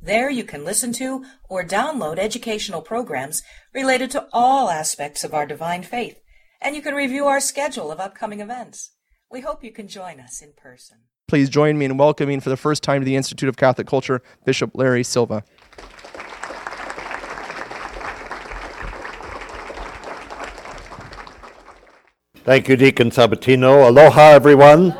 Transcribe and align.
There 0.00 0.30
you 0.30 0.44
can 0.44 0.64
listen 0.64 0.92
to 0.94 1.24
or 1.48 1.64
download 1.64 2.18
educational 2.18 2.82
programs 2.82 3.42
related 3.74 4.10
to 4.12 4.26
all 4.32 4.70
aspects 4.70 5.24
of 5.24 5.32
our 5.32 5.46
divine 5.46 5.82
faith, 5.82 6.18
and 6.60 6.76
you 6.76 6.82
can 6.82 6.94
review 6.94 7.26
our 7.26 7.40
schedule 7.40 7.90
of 7.90 7.98
upcoming 7.98 8.40
events. 8.40 8.92
We 9.30 9.40
hope 9.40 9.64
you 9.64 9.72
can 9.72 9.88
join 9.88 10.20
us 10.20 10.42
in 10.42 10.52
person. 10.56 10.98
Please 11.28 11.48
join 11.48 11.78
me 11.78 11.86
in 11.86 11.96
welcoming 11.96 12.40
for 12.40 12.50
the 12.50 12.56
first 12.56 12.82
time 12.82 13.00
to 13.00 13.04
the 13.04 13.16
Institute 13.16 13.48
of 13.48 13.56
Catholic 13.56 13.86
Culture 13.86 14.22
Bishop 14.44 14.70
Larry 14.74 15.02
Silva. 15.02 15.42
Thank 22.44 22.68
you, 22.68 22.76
Deacon 22.76 23.10
Sabatino. 23.10 23.88
Aloha, 23.88 24.30
everyone. 24.30 24.94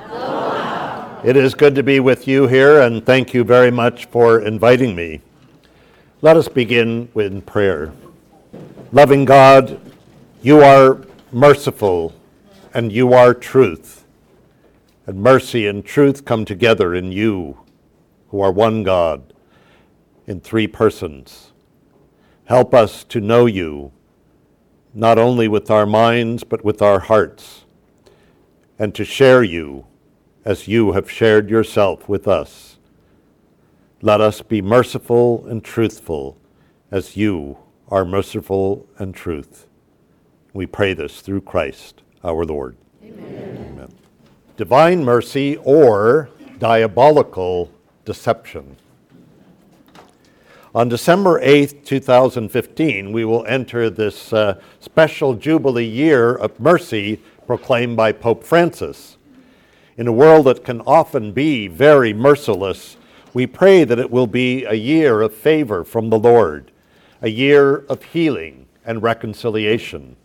It 1.27 1.37
is 1.37 1.57
good 1.57 1.75
to 1.75 1.83
be 1.83 1.99
with 1.99 2.29
you 2.29 2.47
here, 2.47 2.81
and 2.81 3.05
thank 3.05 3.35
you 3.35 3.43
very 3.43 3.73
much 3.73 4.05
for 4.07 4.39
inviting 4.39 4.95
me. 4.95 5.23
Let 6.23 6.37
us 6.37 6.47
begin 6.47 7.09
with 7.15 7.45
prayer. 7.45 7.93
Loving 8.93 9.25
God, 9.25 9.81
you 10.41 10.61
are 10.61 11.01
merciful 11.33 12.15
and 12.73 12.93
you 12.93 13.13
are 13.13 13.35
truth. 13.35 14.05
And 15.05 15.21
mercy 15.21 15.67
and 15.67 15.85
truth 15.85 16.25
come 16.25 16.45
together 16.45 16.95
in 16.95 17.11
you, 17.11 17.59
who 18.29 18.41
are 18.41 18.53
one 18.53 18.85
God 18.85 19.33
in 20.29 20.39
three 20.39 20.69
persons. 20.69 21.51
Help 22.45 22.73
us 22.73 23.03
to 23.03 23.21
know 23.21 23.47
you, 23.47 23.91
not 24.95 25.19
only 25.19 25.49
with 25.49 25.73
our 25.73 25.87
minds, 25.87 26.45
but 26.45 26.65
with 26.65 26.81
our 26.81 27.01
hearts, 27.01 27.65
and 28.79 28.95
to 28.95 29.05
share 29.05 29.43
you 29.43 29.87
as 30.47 30.69
you 30.69 30.93
have 30.93 31.11
shared 31.11 31.51
yourself 31.51 32.09
with 32.09 32.29
us. 32.29 32.77
Let 34.01 34.21
us 34.21 34.43
be 34.43 34.63
merciful 34.63 35.45
and 35.49 35.63
truthful 35.63 36.39
as 36.89 37.17
you 37.17 37.59
are 37.89 38.05
merciful 38.05 38.87
and 38.97 39.13
truth. 39.13 39.67
We 40.53 40.67
pray 40.67 40.95
this 40.95 41.21
through 41.21 41.41
Christ 41.41 42.03
our 42.23 42.45
Lord. 42.45 42.77
Amen. 43.03 43.73
Amen. 43.73 43.95
Divine 44.57 45.05
mercy 45.05 45.57
or 45.65 46.31
diabolical 46.61 47.73
deception. 48.05 48.77
On 50.77 50.89
December 50.89 51.41
8th, 51.41 51.85
2015, 51.85 53.11
we 53.11 53.25
will 53.25 53.45
enter 53.47 53.91
this 53.91 54.33
uh, 54.33 54.61
special 54.79 55.35
Jubilee 55.35 55.85
year 55.85 56.37
of 56.37 56.61
mercy 56.61 57.21
proclaimed 57.49 57.97
by 57.97 58.13
Pope 58.13 58.45
Francis. 58.45 59.16
In 59.99 60.07
a 60.07 60.13
world 60.13 60.45
that 60.45 60.63
can 60.63 60.83
often 60.83 61.33
be 61.33 61.69
very 61.69 62.13
merciless, 62.13 62.99
we 63.33 63.47
pray 63.47 63.83
that 63.83 63.99
it 63.99 64.11
will 64.11 64.27
be 64.27 64.65
a 64.65 64.75
year 64.75 65.23
of 65.23 65.35
favor 65.35 65.85
from 65.85 66.11
the 66.11 66.19
Lord, 66.19 66.71
a 67.23 67.31
year 67.31 67.77
of 67.89 68.03
healing 68.03 68.67
and 68.85 69.03
reconciliation. 69.03 70.17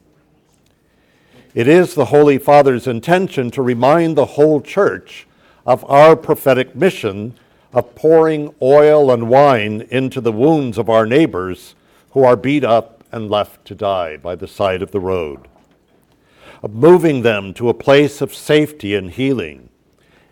It 1.55 1.69
is 1.69 1.95
the 1.95 2.05
Holy 2.05 2.37
Father's 2.37 2.85
intention 2.85 3.49
to 3.51 3.61
remind 3.61 4.17
the 4.17 4.25
whole 4.25 4.59
church 4.59 5.25
of 5.65 5.89
our 5.89 6.17
prophetic 6.17 6.75
mission 6.75 7.33
of 7.71 7.95
pouring 7.95 8.53
oil 8.61 9.09
and 9.09 9.29
wine 9.29 9.87
into 9.89 10.19
the 10.19 10.33
wounds 10.33 10.77
of 10.77 10.89
our 10.89 11.05
neighbors 11.05 11.75
who 12.11 12.25
are 12.25 12.35
beat 12.35 12.65
up 12.65 13.05
and 13.09 13.29
left 13.29 13.63
to 13.65 13.75
die 13.75 14.17
by 14.17 14.35
the 14.35 14.47
side 14.47 14.81
of 14.81 14.91
the 14.91 14.99
road 14.99 15.47
of 16.61 16.73
moving 16.73 17.21
them 17.21 17.53
to 17.55 17.69
a 17.69 17.73
place 17.73 18.21
of 18.21 18.33
safety 18.33 18.95
and 18.95 19.11
healing, 19.11 19.69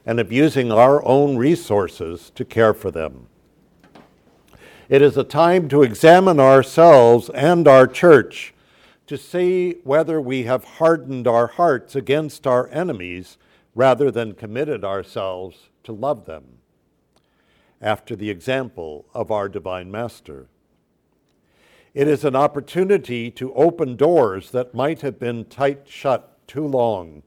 and 0.05 0.19
of 0.19 0.31
using 0.31 0.71
our 0.71 1.03
own 1.05 1.37
resources 1.37 2.31
to 2.35 2.45
care 2.45 2.73
for 2.73 2.91
them. 2.91 3.27
It 4.87 5.01
is 5.01 5.17
a 5.17 5.23
time 5.23 5.69
to 5.69 5.83
examine 5.83 6.39
ourselves 6.39 7.29
and 7.29 7.67
our 7.67 7.85
church 7.85 8.53
to 9.05 9.17
see 9.17 9.77
whether 9.83 10.21
we 10.21 10.43
have 10.43 10.63
hardened 10.63 11.27
our 11.27 11.47
hearts 11.47 11.95
against 11.95 12.45
our 12.45 12.67
enemies 12.69 13.37
rather 13.75 14.11
than 14.11 14.33
committed 14.33 14.83
ourselves 14.83 15.69
to 15.83 15.91
love 15.91 16.25
them, 16.25 16.59
after 17.81 18.15
the 18.15 18.29
example 18.29 19.05
of 19.13 19.31
our 19.31 19.49
Divine 19.49 19.89
Master. 19.91 20.47
It 21.99 22.07
is 22.07 22.23
an 22.23 22.33
opportunity 22.33 23.29
to 23.31 23.53
open 23.55 23.97
doors 23.97 24.51
that 24.51 24.73
might 24.73 25.01
have 25.01 25.19
been 25.19 25.43
tight 25.43 25.81
shut 25.85 26.47
too 26.47 26.65
long 26.65 27.23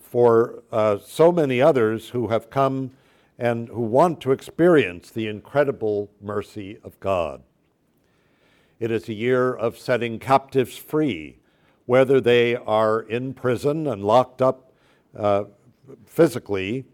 for 0.00 0.64
uh, 0.72 0.98
so 0.98 1.30
many 1.30 1.62
others 1.62 2.08
who 2.08 2.26
have 2.26 2.50
come 2.50 2.90
and 3.38 3.68
who 3.68 3.82
want 3.82 4.20
to 4.22 4.32
experience 4.32 5.08
the 5.08 5.28
incredible 5.28 6.10
mercy 6.20 6.78
of 6.82 6.98
God. 6.98 7.44
It 8.80 8.90
is 8.90 9.08
a 9.08 9.14
year 9.14 9.54
of 9.54 9.78
setting 9.78 10.18
captives 10.18 10.76
free, 10.76 11.38
whether 11.86 12.20
they 12.20 12.56
are 12.56 13.02
in 13.02 13.34
prison 13.34 13.86
and 13.86 14.04
locked 14.04 14.42
up 14.42 14.72
uh, 15.16 15.44
physically, 16.04 16.86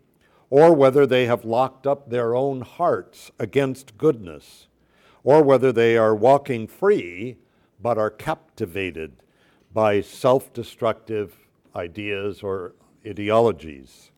or 0.51 0.75
whether 0.75 1.07
they 1.07 1.25
have 1.25 1.47
locked 1.47 1.87
up 1.87 2.11
their 2.11 2.37
own 2.37 2.61
hearts 2.61 3.31
against 3.39 3.97
goodness 3.97 4.68
or 5.25 5.43
whether 5.43 5.73
they 5.73 5.97
are 5.97 6.15
walking 6.15 6.67
free 6.67 7.37
but 7.81 7.99
are 7.99 8.11
captivated 8.11 9.13
by 9.73 10.01
self 10.01 10.53
destructive 10.53 11.37
ideas 11.75 12.43
or 12.43 12.75
ideologies. 13.07 14.11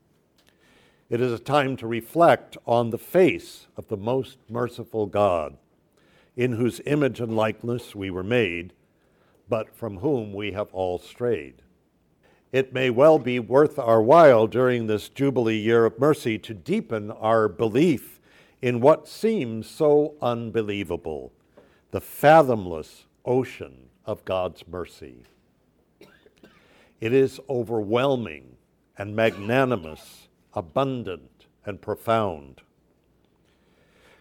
It 1.09 1.21
is 1.21 1.33
a 1.33 1.39
time 1.39 1.77
to 1.79 1.87
reflect 1.87 2.57
on 2.67 2.91
the 2.91 2.99
face 2.99 3.67
of 3.77 3.89
the 3.89 3.97
most 3.97 4.39
merciful 4.49 5.07
God, 5.07 5.57
in 6.37 6.53
whose 6.53 6.81
image 6.87 7.21
and 7.21 7.35
likeness 7.35 7.95
we 7.95 8.11
were 8.11 8.23
made, 8.23 8.73
but 9.49 9.75
from 9.75 9.99
whom 9.99 10.33
we 10.33 10.53
have 10.53 10.73
all 10.73 10.99
strayed. 10.99 11.63
It 12.53 12.73
may 12.73 12.91
well 12.91 13.19
be 13.19 13.39
worth 13.39 13.79
our 13.79 14.03
while 14.03 14.47
during 14.47 14.87
this 14.87 15.09
Jubilee 15.09 15.59
year 15.59 15.85
of 15.85 15.99
mercy 15.99 16.39
to 16.39 16.55
deepen 16.55 17.11
our 17.11 17.49
belief 17.49 18.20
in 18.63 18.81
what 18.81 19.09
seems 19.09 19.69
so 19.69 20.15
unbelievable 20.21 21.33
the 21.91 22.01
fathomless 22.01 23.07
ocean 23.25 23.89
of 24.05 24.25
God's 24.25 24.67
mercy. 24.69 25.25
It 27.01 27.13
is 27.13 27.41
overwhelming 27.49 28.57
and 28.99 29.17
magnanimous, 29.17 30.29
abundant 30.53 31.47
and 31.65 31.81
profound. 31.81 32.61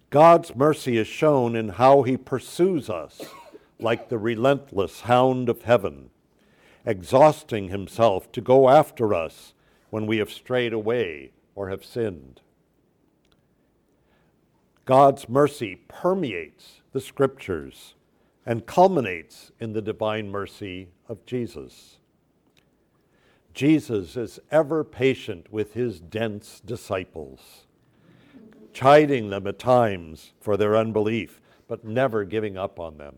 God's 0.09 0.55
mercy 0.55 0.97
is 0.97 1.07
shown 1.07 1.55
in 1.55 1.69
how 1.69 2.03
he 2.03 2.17
pursues 2.17 2.89
us 2.89 3.21
like 3.79 4.09
the 4.09 4.17
relentless 4.17 5.01
hound 5.01 5.49
of 5.49 5.63
heaven, 5.63 6.09
exhausting 6.85 7.67
himself 7.67 8.31
to 8.31 8.41
go 8.41 8.69
after 8.69 9.13
us 9.13 9.53
when 9.89 10.07
we 10.07 10.17
have 10.17 10.31
strayed 10.31 10.73
away 10.73 11.31
or 11.55 11.69
have 11.69 11.85
sinned. 11.85 12.41
God's 14.89 15.29
mercy 15.29 15.75
permeates 15.87 16.81
the 16.93 16.99
scriptures 16.99 17.93
and 18.43 18.65
culminates 18.65 19.51
in 19.59 19.73
the 19.73 19.83
divine 19.83 20.31
mercy 20.31 20.87
of 21.07 21.23
Jesus. 21.27 21.99
Jesus 23.53 24.17
is 24.17 24.39
ever 24.49 24.83
patient 24.83 25.53
with 25.53 25.75
his 25.75 25.99
dense 25.99 26.59
disciples, 26.65 27.67
chiding 28.73 29.29
them 29.29 29.45
at 29.45 29.59
times 29.59 30.33
for 30.41 30.57
their 30.57 30.75
unbelief, 30.75 31.39
but 31.67 31.85
never 31.85 32.23
giving 32.23 32.57
up 32.57 32.79
on 32.79 32.97
them. 32.97 33.15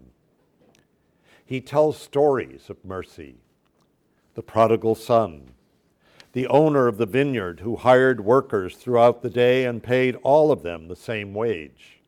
He 1.45 1.61
tells 1.61 1.97
stories 1.97 2.69
of 2.69 2.83
mercy 2.83 3.35
the 4.33 4.43
prodigal 4.43 4.95
son, 4.95 5.51
the 6.33 6.47
owner 6.47 6.87
of 6.87 6.97
the 6.97 7.05
vineyard 7.05 7.59
who 7.59 7.75
hired 7.75 8.23
workers 8.23 8.75
throughout 8.75 9.21
the 9.21 9.29
day 9.29 9.65
and 9.65 9.83
paid 9.83 10.15
all 10.23 10.51
of 10.51 10.63
them 10.63 10.87
the 10.87 10.95
same 10.95 11.33
wage, 11.33 12.01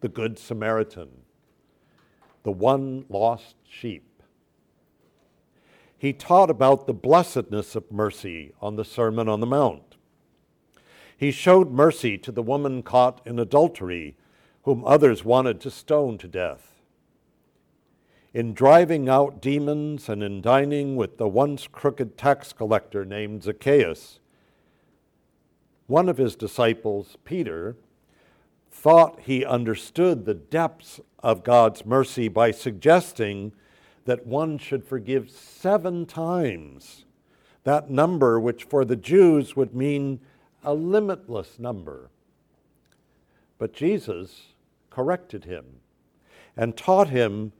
the 0.00 0.08
Good 0.08 0.38
Samaritan, 0.38 1.08
the 2.42 2.52
one 2.52 3.04
lost 3.08 3.56
sheep. 3.68 4.22
He 5.96 6.12
taught 6.12 6.50
about 6.50 6.86
the 6.86 6.92
blessedness 6.92 7.76
of 7.76 7.90
mercy 7.90 8.52
on 8.60 8.76
the 8.76 8.84
Sermon 8.84 9.28
on 9.28 9.40
the 9.40 9.46
Mount. 9.46 9.96
He 11.16 11.30
showed 11.30 11.70
mercy 11.70 12.18
to 12.18 12.32
the 12.32 12.42
woman 12.42 12.82
caught 12.82 13.24
in 13.24 13.38
adultery, 13.38 14.16
whom 14.64 14.84
others 14.84 15.24
wanted 15.24 15.60
to 15.60 15.70
stone 15.70 16.18
to 16.18 16.26
death. 16.26 16.71
In 18.34 18.54
driving 18.54 19.08
out 19.08 19.42
demons 19.42 20.08
and 20.08 20.22
in 20.22 20.40
dining 20.40 20.96
with 20.96 21.18
the 21.18 21.28
once 21.28 21.66
crooked 21.66 22.16
tax 22.16 22.52
collector 22.52 23.04
named 23.04 23.42
Zacchaeus, 23.42 24.20
one 25.86 26.08
of 26.08 26.16
his 26.16 26.34
disciples, 26.34 27.18
Peter, 27.24 27.76
thought 28.70 29.20
he 29.20 29.44
understood 29.44 30.24
the 30.24 30.34
depths 30.34 31.00
of 31.22 31.44
God's 31.44 31.84
mercy 31.84 32.28
by 32.28 32.50
suggesting 32.50 33.52
that 34.06 34.26
one 34.26 34.56
should 34.56 34.84
forgive 34.84 35.30
seven 35.30 36.06
times. 36.06 37.04
That 37.64 37.90
number, 37.90 38.40
which 38.40 38.64
for 38.64 38.84
the 38.84 38.96
Jews 38.96 39.54
would 39.54 39.74
mean 39.74 40.20
a 40.64 40.74
limitless 40.74 41.58
number. 41.58 42.10
But 43.58 43.74
Jesus 43.74 44.54
corrected 44.90 45.44
him 45.44 45.64
and 46.56 46.76
taught 46.76 47.10
him 47.10 47.52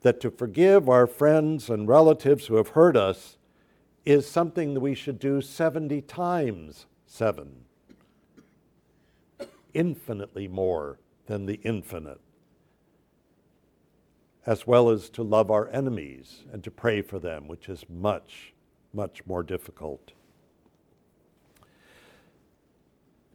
that 0.00 0.20
to 0.20 0.30
forgive 0.30 0.88
our 0.88 1.06
friends 1.06 1.68
and 1.68 1.88
relatives 1.88 2.46
who 2.46 2.56
have 2.56 2.68
hurt 2.68 2.96
us 2.96 3.36
is 4.04 4.28
something 4.28 4.74
that 4.74 4.80
we 4.80 4.94
should 4.94 5.18
do 5.18 5.40
70 5.40 6.00
times 6.02 6.86
seven, 7.06 7.64
infinitely 9.74 10.48
more 10.48 10.98
than 11.26 11.46
the 11.46 11.60
infinite, 11.62 12.20
as 14.46 14.66
well 14.66 14.88
as 14.88 15.10
to 15.10 15.22
love 15.22 15.50
our 15.50 15.68
enemies 15.68 16.44
and 16.52 16.64
to 16.64 16.70
pray 16.70 17.02
for 17.02 17.18
them, 17.18 17.46
which 17.46 17.68
is 17.68 17.84
much, 17.88 18.54
much 18.94 19.24
more 19.26 19.42
difficult. 19.42 20.12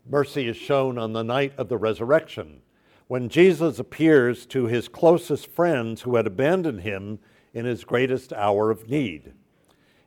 Mercy 0.08 0.48
is 0.48 0.58
shown 0.58 0.98
on 0.98 1.14
the 1.14 1.24
night 1.24 1.54
of 1.58 1.70
the 1.70 1.78
resurrection 1.78 2.62
when 3.08 3.30
Jesus 3.30 3.78
appears 3.78 4.46
to 4.48 4.66
his 4.66 4.88
closest 4.88 5.48
friends 5.48 6.02
who 6.02 6.16
had 6.16 6.26
abandoned 6.26 6.82
him 6.82 7.20
in 7.54 7.66
his 7.66 7.84
greatest 7.84 8.34
hour 8.34 8.72
of 8.72 8.90
need, 8.90 9.34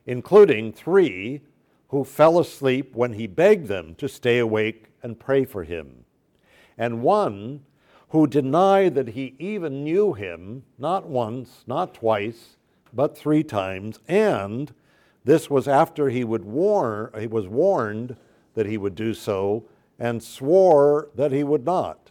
including 0.05 0.73
three 0.73 1.41
who 1.89 2.03
fell 2.03 2.39
asleep 2.39 2.95
when 2.95 3.13
he 3.13 3.25
begged 3.25 3.67
them 3.67 3.95
to 3.95 4.09
stay 4.09 4.37
awake 4.37 4.87
and 5.01 5.19
pray 5.19 5.45
for 5.45 5.63
him, 5.63 6.03
and 6.77 7.01
one 7.01 7.63
who 8.09 8.27
denied 8.27 8.95
that 8.95 9.09
he 9.09 9.35
even 9.39 9.83
knew 9.83 10.13
him, 10.13 10.63
not 10.77 11.07
once, 11.07 11.63
not 11.67 11.93
twice, 11.93 12.57
but 12.91 13.17
three 13.17 13.43
times, 13.43 13.99
and 14.07 14.73
this 15.23 15.49
was 15.49 15.67
after 15.67 16.09
he, 16.09 16.23
would 16.23 16.41
he 16.41 17.27
was 17.27 17.47
warned 17.47 18.15
that 18.55 18.65
he 18.65 18.77
would 18.77 18.95
do 18.95 19.13
so 19.13 19.63
and 19.99 20.23
swore 20.23 21.09
that 21.15 21.31
he 21.31 21.43
would 21.43 21.65
not. 21.65 22.09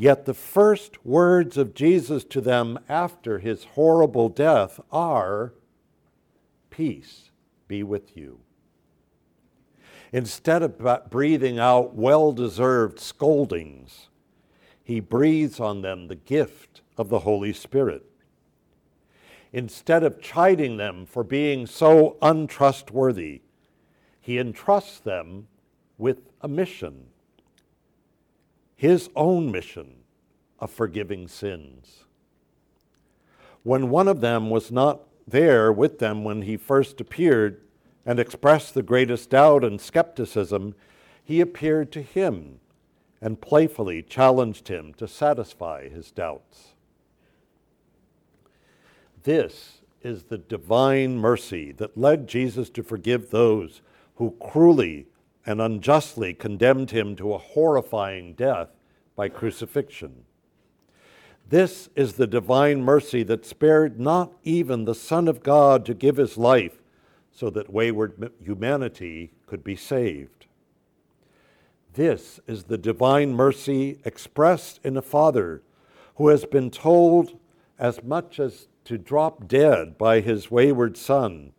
Yet 0.00 0.24
the 0.24 0.32
first 0.32 1.04
words 1.04 1.58
of 1.58 1.74
Jesus 1.74 2.24
to 2.24 2.40
them 2.40 2.78
after 2.88 3.38
his 3.38 3.64
horrible 3.64 4.30
death 4.30 4.80
are, 4.90 5.52
Peace 6.70 7.30
be 7.68 7.82
with 7.82 8.16
you. 8.16 8.40
Instead 10.10 10.62
of 10.62 11.10
breathing 11.10 11.58
out 11.58 11.94
well 11.94 12.32
deserved 12.32 12.98
scoldings, 12.98 14.08
he 14.82 15.00
breathes 15.00 15.60
on 15.60 15.82
them 15.82 16.08
the 16.08 16.16
gift 16.16 16.80
of 16.96 17.10
the 17.10 17.18
Holy 17.18 17.52
Spirit. 17.52 18.06
Instead 19.52 20.02
of 20.02 20.22
chiding 20.22 20.78
them 20.78 21.04
for 21.04 21.22
being 21.22 21.66
so 21.66 22.16
untrustworthy, 22.22 23.42
he 24.18 24.38
entrusts 24.38 24.98
them 24.98 25.48
with 25.98 26.30
a 26.40 26.48
mission 26.48 27.08
his 28.80 29.10
own 29.14 29.52
mission 29.52 29.92
of 30.58 30.70
forgiving 30.70 31.28
sins. 31.28 32.04
When 33.62 33.90
one 33.90 34.08
of 34.08 34.22
them 34.22 34.48
was 34.48 34.72
not 34.72 35.02
there 35.28 35.70
with 35.70 35.98
them 35.98 36.24
when 36.24 36.40
he 36.40 36.56
first 36.56 36.98
appeared 36.98 37.60
and 38.06 38.18
expressed 38.18 38.72
the 38.72 38.82
greatest 38.82 39.28
doubt 39.28 39.64
and 39.64 39.78
skepticism, 39.78 40.74
he 41.22 41.42
appeared 41.42 41.92
to 41.92 42.00
him 42.00 42.58
and 43.20 43.42
playfully 43.42 44.00
challenged 44.00 44.68
him 44.68 44.94
to 44.94 45.06
satisfy 45.06 45.90
his 45.90 46.10
doubts. 46.10 46.68
This 49.24 49.82
is 50.00 50.22
the 50.22 50.38
divine 50.38 51.18
mercy 51.18 51.72
that 51.72 51.98
led 51.98 52.26
Jesus 52.26 52.70
to 52.70 52.82
forgive 52.82 53.28
those 53.28 53.82
who 54.14 54.34
cruelly 54.40 55.06
and 55.50 55.60
unjustly 55.60 56.32
condemned 56.32 56.92
him 56.92 57.16
to 57.16 57.34
a 57.34 57.38
horrifying 57.38 58.34
death 58.34 58.68
by 59.16 59.28
crucifixion. 59.28 60.24
This 61.48 61.88
is 61.96 62.12
the 62.12 62.28
divine 62.28 62.82
mercy 62.82 63.24
that 63.24 63.44
spared 63.44 63.98
not 63.98 64.32
even 64.44 64.84
the 64.84 64.94
Son 64.94 65.26
of 65.26 65.42
God 65.42 65.84
to 65.86 65.94
give 65.94 66.18
his 66.18 66.38
life 66.38 66.80
so 67.32 67.50
that 67.50 67.72
wayward 67.72 68.30
humanity 68.40 69.32
could 69.46 69.64
be 69.64 69.74
saved. 69.74 70.46
This 71.94 72.38
is 72.46 72.64
the 72.64 72.78
divine 72.78 73.32
mercy 73.32 73.98
expressed 74.04 74.78
in 74.84 74.96
a 74.96 75.02
father 75.02 75.62
who 76.14 76.28
has 76.28 76.44
been 76.44 76.70
told 76.70 77.36
as 77.76 78.04
much 78.04 78.38
as 78.38 78.68
to 78.84 78.96
drop 78.96 79.48
dead 79.48 79.98
by 79.98 80.20
his 80.20 80.48
wayward 80.48 80.96
son 80.96 81.52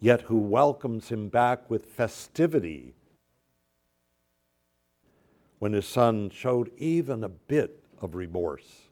yet 0.00 0.22
who 0.22 0.38
welcomes 0.38 1.10
him 1.10 1.28
back 1.28 1.68
with 1.68 1.84
festivity 1.84 2.94
when 5.60 5.74
his 5.74 5.86
son 5.86 6.30
showed 6.30 6.72
even 6.78 7.22
a 7.22 7.28
bit 7.28 7.78
of 8.00 8.16
remorse. 8.16 8.88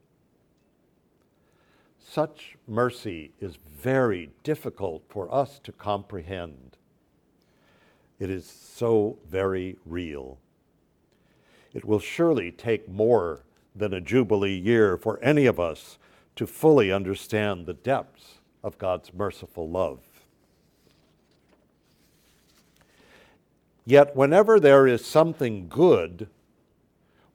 Such 1.99 2.57
mercy 2.67 3.33
is 3.41 3.59
very 3.81 4.31
difficult 4.43 5.03
for 5.09 5.35
us 5.35 5.59
to 5.65 5.73
comprehend. 5.73 6.77
It 8.19 8.31
is 8.31 8.47
so 8.47 9.19
very 9.29 9.77
real. 9.85 10.39
It 11.73 11.85
will 11.85 12.01
surely 12.01 12.51
take 12.51 12.89
more 12.89 13.45
than 13.75 13.95
a 13.95 14.01
Jubilee 14.01 14.59
year 14.59 14.97
for 14.97 15.19
any 15.23 15.47
of 15.47 15.59
us 15.59 15.99
to 16.37 16.47
fully 16.47 16.93
understand 16.93 17.65
the 17.65 17.75
depths 17.75 18.41
of 18.63 18.77
God's 18.77 19.15
merciful 19.15 19.69
love. 19.69 20.01
Yet, 23.87 24.15
whenever 24.15 24.61
there 24.61 24.87
is 24.87 25.05
something 25.05 25.69
good, 25.69 26.29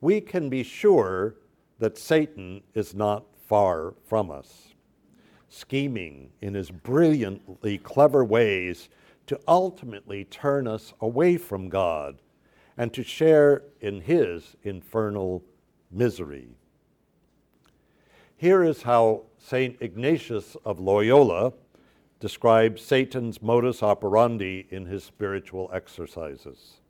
we 0.03 0.19
can 0.19 0.49
be 0.49 0.63
sure 0.63 1.33
that 1.79 1.97
Satan 1.97 2.61
is 2.73 2.93
not 2.93 3.23
far 3.47 3.93
from 4.03 4.29
us, 4.29 4.73
scheming 5.47 6.29
in 6.41 6.53
his 6.53 6.69
brilliantly 6.69 7.77
clever 7.77 8.25
ways 8.25 8.89
to 9.27 9.39
ultimately 9.47 10.25
turn 10.25 10.67
us 10.67 10.93
away 10.99 11.37
from 11.37 11.69
God 11.69 12.17
and 12.77 12.91
to 12.93 13.01
share 13.01 13.63
in 13.79 14.01
his 14.01 14.57
infernal 14.63 15.41
misery. 15.89 16.49
Here 18.35 18.61
is 18.61 18.81
how 18.81 19.21
St. 19.37 19.77
Ignatius 19.79 20.57
of 20.65 20.81
Loyola 20.81 21.53
describes 22.19 22.81
Satan's 22.81 23.41
modus 23.41 23.81
operandi 23.81 24.67
in 24.69 24.85
his 24.85 25.05
spiritual 25.05 25.71
exercises. 25.73 26.81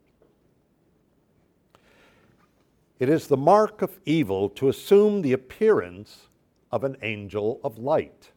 It 2.99 3.09
is 3.09 3.27
the 3.27 3.37
mark 3.37 3.81
of 3.81 3.99
evil 4.05 4.49
to 4.49 4.69
assume 4.69 5.21
the 5.21 5.33
appearance 5.33 6.29
of 6.71 6.83
an 6.83 6.97
angel 7.01 7.59
of 7.63 7.77
light. 7.77 8.31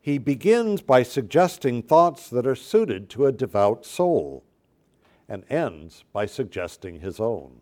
He 0.00 0.18
begins 0.18 0.80
by 0.82 1.02
suggesting 1.02 1.82
thoughts 1.82 2.28
that 2.30 2.46
are 2.46 2.54
suited 2.54 3.08
to 3.10 3.26
a 3.26 3.32
devout 3.32 3.84
soul 3.84 4.44
and 5.28 5.44
ends 5.48 6.04
by 6.12 6.26
suggesting 6.26 7.00
his 7.00 7.20
own. 7.20 7.60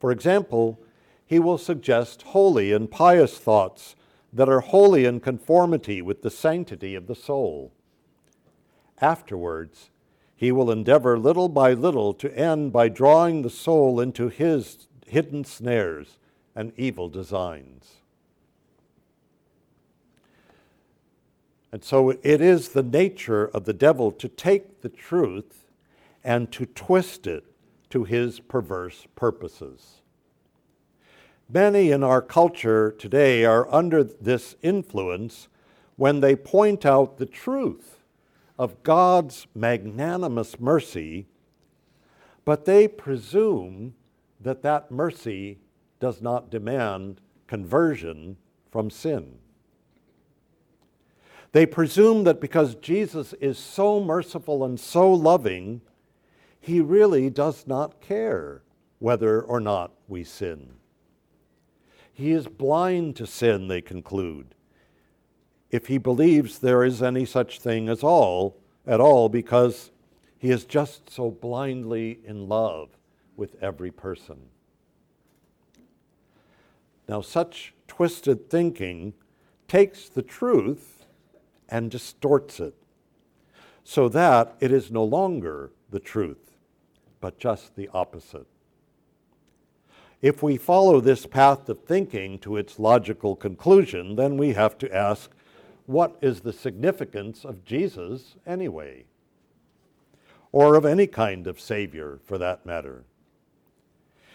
For 0.00 0.10
example, 0.10 0.80
he 1.24 1.38
will 1.38 1.58
suggest 1.58 2.22
holy 2.22 2.72
and 2.72 2.90
pious 2.90 3.38
thoughts 3.38 3.94
that 4.32 4.48
are 4.48 4.60
wholly 4.60 5.04
in 5.04 5.20
conformity 5.20 6.02
with 6.02 6.22
the 6.22 6.30
sanctity 6.30 6.94
of 6.94 7.06
the 7.06 7.14
soul. 7.14 7.72
Afterwards, 9.00 9.90
he 10.42 10.50
will 10.50 10.72
endeavor 10.72 11.16
little 11.16 11.48
by 11.48 11.72
little 11.72 12.12
to 12.12 12.36
end 12.36 12.72
by 12.72 12.88
drawing 12.88 13.42
the 13.42 13.48
soul 13.48 14.00
into 14.00 14.28
his 14.28 14.88
hidden 15.06 15.44
snares 15.44 16.18
and 16.56 16.72
evil 16.76 17.08
designs. 17.08 17.98
And 21.70 21.84
so 21.84 22.10
it 22.10 22.40
is 22.40 22.70
the 22.70 22.82
nature 22.82 23.44
of 23.54 23.66
the 23.66 23.72
devil 23.72 24.10
to 24.10 24.26
take 24.26 24.80
the 24.80 24.88
truth 24.88 25.68
and 26.24 26.50
to 26.50 26.66
twist 26.66 27.28
it 27.28 27.44
to 27.90 28.02
his 28.02 28.40
perverse 28.40 29.06
purposes. 29.14 30.00
Many 31.48 31.92
in 31.92 32.02
our 32.02 32.20
culture 32.20 32.90
today 32.90 33.44
are 33.44 33.72
under 33.72 34.02
this 34.02 34.56
influence 34.60 35.46
when 35.94 36.18
they 36.18 36.34
point 36.34 36.84
out 36.84 37.18
the 37.18 37.26
truth 37.26 38.01
of 38.58 38.82
God's 38.82 39.46
magnanimous 39.54 40.60
mercy, 40.60 41.26
but 42.44 42.64
they 42.64 42.88
presume 42.88 43.94
that 44.40 44.62
that 44.62 44.90
mercy 44.90 45.58
does 46.00 46.20
not 46.20 46.50
demand 46.50 47.20
conversion 47.46 48.36
from 48.70 48.90
sin. 48.90 49.38
They 51.52 51.66
presume 51.66 52.24
that 52.24 52.40
because 52.40 52.74
Jesus 52.76 53.34
is 53.34 53.58
so 53.58 54.02
merciful 54.02 54.64
and 54.64 54.80
so 54.80 55.12
loving, 55.12 55.82
he 56.58 56.80
really 56.80 57.28
does 57.28 57.66
not 57.66 58.00
care 58.00 58.62
whether 58.98 59.42
or 59.42 59.60
not 59.60 59.92
we 60.08 60.24
sin. 60.24 60.74
He 62.12 62.32
is 62.32 62.46
blind 62.46 63.16
to 63.16 63.26
sin, 63.26 63.68
they 63.68 63.80
conclude, 63.80 64.54
if 65.72 65.86
he 65.86 65.96
believes 65.96 66.58
there 66.58 66.84
is 66.84 67.02
any 67.02 67.24
such 67.24 67.58
thing 67.58 67.88
as 67.88 68.04
all 68.04 68.56
at 68.86 69.00
all 69.00 69.28
because 69.28 69.90
he 70.38 70.50
is 70.50 70.64
just 70.64 71.08
so 71.08 71.30
blindly 71.30 72.20
in 72.24 72.46
love 72.48 72.90
with 73.36 73.56
every 73.62 73.90
person. 73.90 74.36
Now, 77.08 77.22
such 77.22 77.74
twisted 77.88 78.50
thinking 78.50 79.14
takes 79.66 80.08
the 80.08 80.22
truth 80.22 81.06
and 81.68 81.90
distorts 81.90 82.60
it 82.60 82.74
so 83.82 84.08
that 84.10 84.54
it 84.60 84.70
is 84.70 84.90
no 84.90 85.02
longer 85.02 85.70
the 85.90 85.98
truth, 85.98 86.52
but 87.20 87.38
just 87.38 87.74
the 87.76 87.88
opposite. 87.94 88.46
If 90.20 90.42
we 90.42 90.56
follow 90.56 91.00
this 91.00 91.26
path 91.26 91.68
of 91.68 91.80
thinking 91.80 92.38
to 92.40 92.56
its 92.56 92.78
logical 92.78 93.34
conclusion, 93.34 94.14
then 94.16 94.36
we 94.36 94.52
have 94.52 94.78
to 94.78 94.94
ask 94.94 95.30
what 95.86 96.16
is 96.20 96.40
the 96.40 96.52
significance 96.52 97.44
of 97.44 97.64
Jesus 97.64 98.36
anyway? 98.46 99.04
Or 100.52 100.74
of 100.74 100.84
any 100.84 101.06
kind 101.06 101.46
of 101.46 101.60
Savior 101.60 102.20
for 102.24 102.38
that 102.38 102.66
matter. 102.66 103.04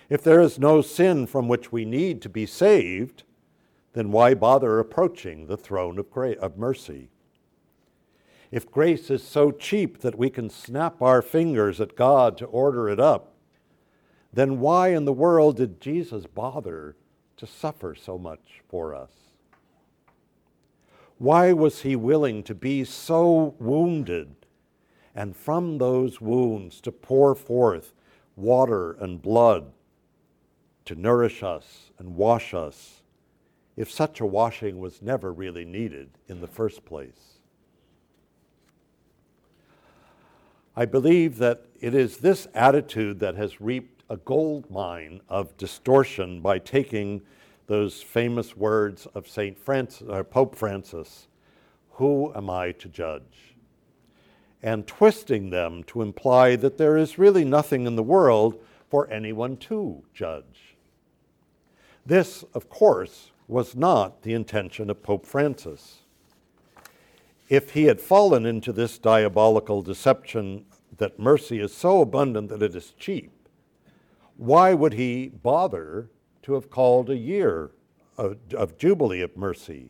If 0.09 0.23
there 0.23 0.41
is 0.41 0.57
no 0.57 0.81
sin 0.81 1.27
from 1.27 1.47
which 1.47 1.71
we 1.71 1.85
need 1.85 2.21
to 2.21 2.29
be 2.29 2.45
saved, 2.45 3.23
then 3.93 4.11
why 4.11 4.33
bother 4.33 4.79
approaching 4.79 5.47
the 5.47 5.57
throne 5.57 5.99
of, 5.99 6.07
of 6.15 6.57
mercy? 6.57 7.09
If 8.51 8.71
grace 8.71 9.09
is 9.09 9.23
so 9.23 9.51
cheap 9.51 9.99
that 9.99 10.17
we 10.17 10.29
can 10.29 10.49
snap 10.49 11.01
our 11.01 11.21
fingers 11.21 11.81
at 11.81 11.95
God 11.95 12.37
to 12.37 12.45
order 12.45 12.89
it 12.89 12.99
up, 12.99 13.33
then 14.31 14.59
why 14.59 14.89
in 14.89 15.05
the 15.05 15.13
world 15.13 15.57
did 15.57 15.81
Jesus 15.81 16.25
bother 16.25 16.95
to 17.37 17.47
suffer 17.47 17.93
so 17.95 18.17
much 18.17 18.61
for 18.69 18.93
us? 18.93 19.11
Why 21.19 21.51
was 21.51 21.81
he 21.81 21.95
willing 21.95 22.43
to 22.43 22.53
be 22.53 22.83
so 22.83 23.55
wounded 23.59 24.35
and 25.15 25.35
from 25.35 25.79
those 25.79 26.21
wounds 26.21 26.79
to 26.81 26.91
pour 26.91 27.33
forth 27.33 27.93
water 28.35 28.93
and 28.93 29.21
blood 29.21 29.71
to 30.85 30.95
nourish 30.95 31.41
us 31.41 31.91
and 31.97 32.15
wash 32.15 32.53
us 32.53 33.01
if 33.75 33.89
such 33.89 34.19
a 34.19 34.25
washing 34.25 34.79
was 34.79 35.01
never 35.01 35.33
really 35.33 35.65
needed 35.65 36.09
in 36.27 36.39
the 36.39 36.47
first 36.47 36.85
place? 36.85 37.39
I 40.75 40.85
believe 40.85 41.39
that 41.39 41.65
it 41.81 41.95
is 41.95 42.17
this 42.17 42.47
attitude 42.53 43.19
that 43.19 43.35
has 43.35 43.59
reaped 43.59 44.03
a 44.11 44.17
gold 44.17 44.69
mine 44.69 45.21
of 45.27 45.57
distortion 45.57 46.41
by 46.41 46.59
taking 46.59 47.21
those 47.67 48.01
famous 48.01 48.57
words 48.57 49.05
of 49.13 49.27
Saint 49.27 49.57
Francis, 49.57 50.07
or 50.07 50.19
uh, 50.19 50.23
Pope 50.23 50.55
Francis, 50.55 51.27
"Who 51.91 52.33
am 52.33 52.49
I 52.49 52.71
to 52.73 52.87
judge?" 52.89 53.55
and 54.63 54.87
twisting 54.87 55.49
them 55.49 55.83
to 55.83 56.01
imply 56.01 56.55
that 56.55 56.77
there 56.77 56.97
is 56.97 57.19
really 57.19 57.45
nothing 57.45 57.85
in 57.85 57.95
the 57.95 58.03
world 58.03 58.59
for 58.89 59.09
anyone 59.11 59.55
to 59.57 60.03
judge. 60.13 60.75
This, 62.05 62.43
of 62.53 62.69
course, 62.69 63.31
was 63.47 63.75
not 63.75 64.23
the 64.23 64.33
intention 64.33 64.89
of 64.89 65.03
Pope 65.03 65.25
Francis. 65.25 65.99
If 67.49 67.71
he 67.71 67.85
had 67.85 68.01
fallen 68.01 68.45
into 68.45 68.73
this 68.73 68.97
diabolical 68.97 69.81
deception 69.81 70.65
that 70.97 71.19
mercy 71.19 71.59
is 71.59 71.73
so 71.73 72.01
abundant 72.01 72.49
that 72.49 72.63
it 72.63 72.75
is 72.75 72.93
cheap, 72.97 73.31
why 74.35 74.73
would 74.73 74.93
he 74.93 75.27
bother 75.27 76.09
to 76.47 76.53
have 76.53 76.69
called 76.69 77.09
a 77.09 77.17
year 77.17 77.71
of, 78.17 78.37
of 78.53 78.77
Jubilee 78.77 79.19
of 79.19 79.35
Mercy. 79.35 79.89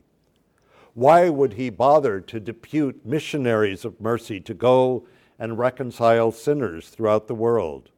Why 0.95 1.29
would 1.29 1.53
he 1.53 1.69
bother 1.69 2.19
to 2.19 2.39
depute 2.39 3.05
missionaries 3.05 3.85
of 3.85 4.01
mercy 4.01 4.39
to 4.39 4.55
go 4.55 5.05
and 5.37 5.59
reconcile 5.59 6.31
sinners 6.31 6.89
throughout 6.89 7.27
the 7.27 7.35
world? 7.35 7.91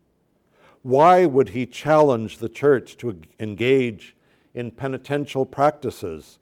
Why 0.81 1.25
would 1.25 1.49
he 1.49 1.65
challenge 1.65 2.39
the 2.39 2.49
church 2.49 2.97
to 2.97 3.21
engage 3.39 4.17
in 4.53 4.71
penitential 4.71 5.45
practices 5.45 6.37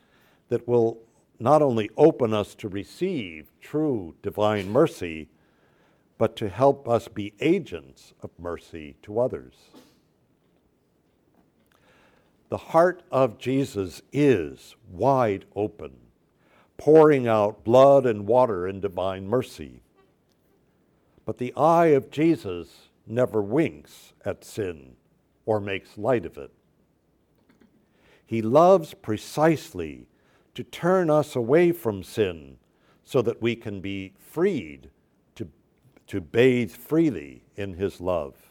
that 0.50 0.68
will 0.68 0.98
not 1.38 1.62
only 1.62 1.88
open 1.98 2.34
us 2.34 2.56
to 2.56 2.68
receive 2.68 3.52
true 3.62 4.16
divine 4.24 4.72
mercy, 4.72 5.30
but 6.18 6.36
to 6.38 6.50
help 6.50 6.90
us 6.90 7.08
be 7.08 7.36
agents 7.40 8.16
of 8.24 8.32
mercy 8.40 8.96
to 9.04 9.20
others? 9.20 9.54
The 12.50 12.58
heart 12.58 13.04
of 13.12 13.38
Jesus 13.38 14.02
is 14.14 14.76
wide 14.90 15.46
open, 15.56 15.92
pouring 16.78 17.28
out 17.28 17.64
blood 17.64 18.06
and 18.06 18.26
water 18.26 18.68
in 18.68 18.80
divine 18.80 19.28
mercy. 19.28 19.82
But 21.26 21.40
the 21.40 21.54
eye 21.58 21.88
of 21.88 22.10
Jesus 22.10 22.90
never 23.06 23.42
winks 23.42 24.14
at 24.24 24.46
sin 24.46 24.96
or 25.46 25.60
makes 25.60 25.98
light 25.98 26.26
of 26.26 26.38
it. 26.38 26.52
He 28.26 28.42
loves 28.42 28.94
precisely 28.94 30.08
to 30.54 30.64
turn 30.64 31.10
us 31.10 31.36
away 31.36 31.72
from 31.72 32.04
sin 32.04 32.58
so 33.04 33.22
that 33.22 33.42
we 33.42 33.56
can 33.56 33.80
be 33.80 34.14
freed 34.20 34.90
to, 35.36 35.48
to 36.08 36.20
bathe 36.20 36.72
freely 36.72 37.44
in 37.56 37.74
His 37.74 38.02
love. 38.02 38.47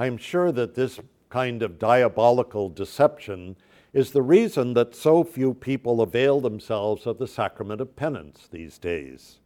I 0.00 0.06
am 0.06 0.16
sure 0.16 0.50
that 0.52 0.76
this 0.76 0.98
kind 1.28 1.62
of 1.62 1.78
diabolical 1.78 2.70
deception 2.70 3.56
is 3.92 4.12
the 4.12 4.22
reason 4.22 4.72
that 4.72 4.94
so 4.94 5.22
few 5.22 5.52
people 5.52 6.00
avail 6.00 6.40
themselves 6.40 7.06
of 7.06 7.18
the 7.18 7.28
sacrament 7.28 7.82
of 7.82 7.96
penance 7.96 8.48
these 8.50 8.78
days. 8.78 9.40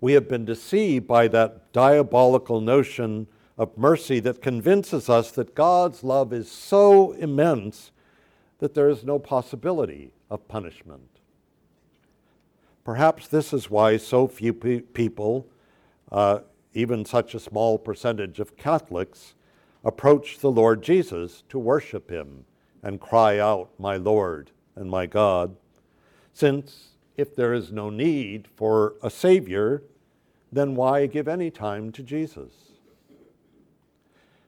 We 0.00 0.14
have 0.14 0.28
been 0.28 0.44
deceived 0.44 1.06
by 1.06 1.28
that 1.28 1.72
diabolical 1.72 2.60
notion 2.60 3.28
of 3.56 3.78
mercy 3.78 4.18
that 4.18 4.42
convinces 4.42 5.08
us 5.08 5.30
that 5.30 5.54
God's 5.54 6.02
love 6.02 6.32
is 6.32 6.50
so 6.50 7.12
immense 7.12 7.92
that 8.58 8.74
there 8.74 8.88
is 8.88 9.04
no 9.04 9.20
possibility 9.20 10.10
of 10.28 10.48
punishment. 10.48 11.20
Perhaps 12.82 13.28
this 13.28 13.52
is 13.52 13.70
why 13.70 13.98
so 13.98 14.26
few 14.26 14.52
pe- 14.52 14.80
people 14.80 15.46
uh, 16.10 16.40
even 16.78 17.04
such 17.04 17.34
a 17.34 17.40
small 17.40 17.76
percentage 17.76 18.38
of 18.38 18.56
Catholics 18.56 19.34
approach 19.84 20.38
the 20.38 20.50
Lord 20.50 20.80
Jesus 20.80 21.42
to 21.48 21.58
worship 21.58 22.08
him 22.08 22.44
and 22.84 23.00
cry 23.00 23.36
out, 23.36 23.70
My 23.80 23.96
Lord 23.96 24.52
and 24.76 24.88
my 24.88 25.06
God, 25.06 25.56
since 26.32 26.90
if 27.16 27.34
there 27.34 27.52
is 27.52 27.72
no 27.72 27.90
need 27.90 28.46
for 28.54 28.94
a 29.02 29.10
Savior, 29.10 29.82
then 30.52 30.76
why 30.76 31.06
give 31.06 31.26
any 31.26 31.50
time 31.50 31.90
to 31.90 32.02
Jesus? 32.04 32.52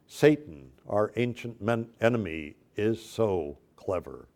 Satan, 0.06 0.70
our 0.88 1.10
ancient 1.16 1.56
enemy, 2.00 2.54
is 2.76 3.04
so 3.04 3.58
clever. 3.74 4.28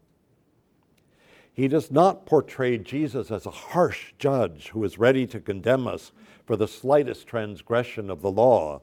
He 1.52 1.68
does 1.68 1.92
not 1.92 2.26
portray 2.26 2.76
Jesus 2.76 3.30
as 3.30 3.46
a 3.46 3.50
harsh 3.50 4.14
judge 4.18 4.70
who 4.70 4.82
is 4.82 4.98
ready 4.98 5.28
to 5.28 5.38
condemn 5.38 5.86
us 5.86 6.10
for 6.44 6.56
the 6.56 6.68
slightest 6.68 7.26
transgression 7.26 8.10
of 8.10 8.22
the 8.22 8.30
law. 8.30 8.82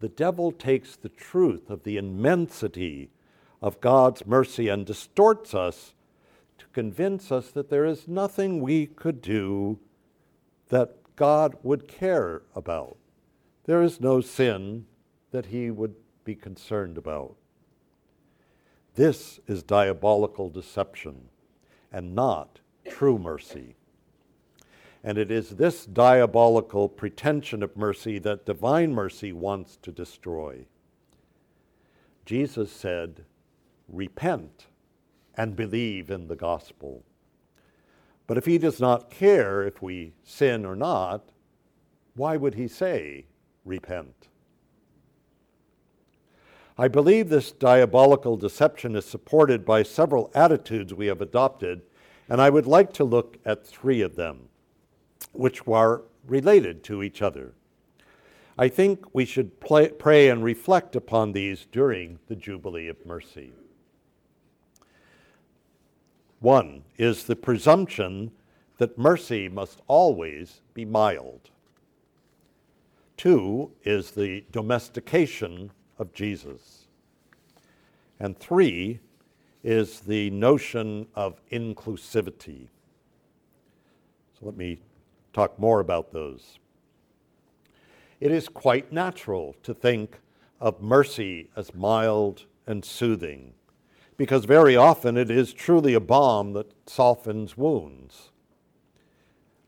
The 0.00 0.08
devil 0.08 0.52
takes 0.52 0.96
the 0.96 1.08
truth 1.08 1.70
of 1.70 1.84
the 1.84 1.96
immensity 1.96 3.10
of 3.62 3.80
God's 3.80 4.26
mercy 4.26 4.68
and 4.68 4.84
distorts 4.84 5.54
us 5.54 5.94
to 6.58 6.66
convince 6.72 7.32
us 7.32 7.50
that 7.50 7.70
there 7.70 7.84
is 7.84 8.08
nothing 8.08 8.60
we 8.60 8.86
could 8.86 9.20
do 9.20 9.78
that 10.68 10.96
God 11.16 11.56
would 11.62 11.88
care 11.88 12.42
about. 12.54 12.96
There 13.64 13.82
is 13.82 14.00
no 14.00 14.20
sin 14.20 14.86
that 15.30 15.46
he 15.46 15.70
would 15.70 15.94
be 16.24 16.34
concerned 16.34 16.98
about. 16.98 17.36
This 18.94 19.40
is 19.46 19.62
diabolical 19.62 20.50
deception 20.50 21.28
and 21.92 22.14
not 22.14 22.60
true 22.88 23.18
mercy. 23.18 23.76
And 25.06 25.18
it 25.18 25.30
is 25.30 25.50
this 25.50 25.84
diabolical 25.84 26.88
pretension 26.88 27.62
of 27.62 27.76
mercy 27.76 28.18
that 28.20 28.46
divine 28.46 28.94
mercy 28.94 29.34
wants 29.34 29.76
to 29.82 29.92
destroy. 29.92 30.64
Jesus 32.24 32.72
said, 32.72 33.26
Repent 33.86 34.64
and 35.36 35.54
believe 35.54 36.10
in 36.10 36.28
the 36.28 36.36
gospel. 36.36 37.04
But 38.26 38.38
if 38.38 38.46
he 38.46 38.56
does 38.56 38.80
not 38.80 39.10
care 39.10 39.62
if 39.62 39.82
we 39.82 40.14
sin 40.24 40.64
or 40.64 40.74
not, 40.74 41.28
why 42.16 42.38
would 42.38 42.54
he 42.54 42.66
say, 42.66 43.26
Repent? 43.66 44.28
I 46.78 46.88
believe 46.88 47.28
this 47.28 47.52
diabolical 47.52 48.38
deception 48.38 48.96
is 48.96 49.04
supported 49.04 49.66
by 49.66 49.82
several 49.82 50.30
attitudes 50.34 50.94
we 50.94 51.06
have 51.06 51.20
adopted, 51.20 51.82
and 52.28 52.40
I 52.40 52.48
would 52.48 52.66
like 52.66 52.92
to 52.94 53.04
look 53.04 53.36
at 53.44 53.66
three 53.66 54.00
of 54.00 54.16
them, 54.16 54.48
which 55.34 55.66
are 55.68 56.02
related 56.26 56.82
to 56.84 57.02
each 57.02 57.22
other. 57.22 57.52
I 58.56 58.68
think 58.68 59.12
we 59.12 59.24
should 59.24 59.60
play, 59.60 59.88
pray 59.88 60.28
and 60.28 60.44
reflect 60.44 60.94
upon 60.94 61.32
these 61.32 61.66
during 61.70 62.20
the 62.28 62.36
Jubilee 62.36 62.88
of 62.88 63.04
Mercy. 63.04 63.52
One 66.40 66.84
is 66.96 67.24
the 67.24 67.36
presumption 67.36 68.30
that 68.78 68.98
mercy 68.98 69.48
must 69.48 69.80
always 69.86 70.60
be 70.72 70.84
mild. 70.84 71.50
Two 73.16 73.72
is 73.84 74.10
the 74.10 74.44
domestication 74.52 75.70
of 75.98 76.12
Jesus. 76.12 76.86
And 78.20 78.38
three 78.38 79.00
is 79.62 80.00
the 80.00 80.30
notion 80.30 81.06
of 81.14 81.40
inclusivity. 81.50 82.68
So 84.38 84.46
let 84.46 84.56
me 84.56 84.80
talk 85.34 85.58
more 85.58 85.80
about 85.80 86.12
those. 86.12 86.58
It 88.20 88.30
is 88.30 88.48
quite 88.48 88.92
natural 88.92 89.54
to 89.64 89.74
think 89.74 90.20
of 90.60 90.80
mercy 90.80 91.50
as 91.56 91.74
mild 91.74 92.46
and 92.66 92.82
soothing, 92.84 93.52
because 94.16 94.46
very 94.46 94.76
often 94.76 95.18
it 95.18 95.30
is 95.30 95.52
truly 95.52 95.92
a 95.92 96.00
balm 96.00 96.52
that 96.54 96.72
softens 96.86 97.56
wounds, 97.56 98.30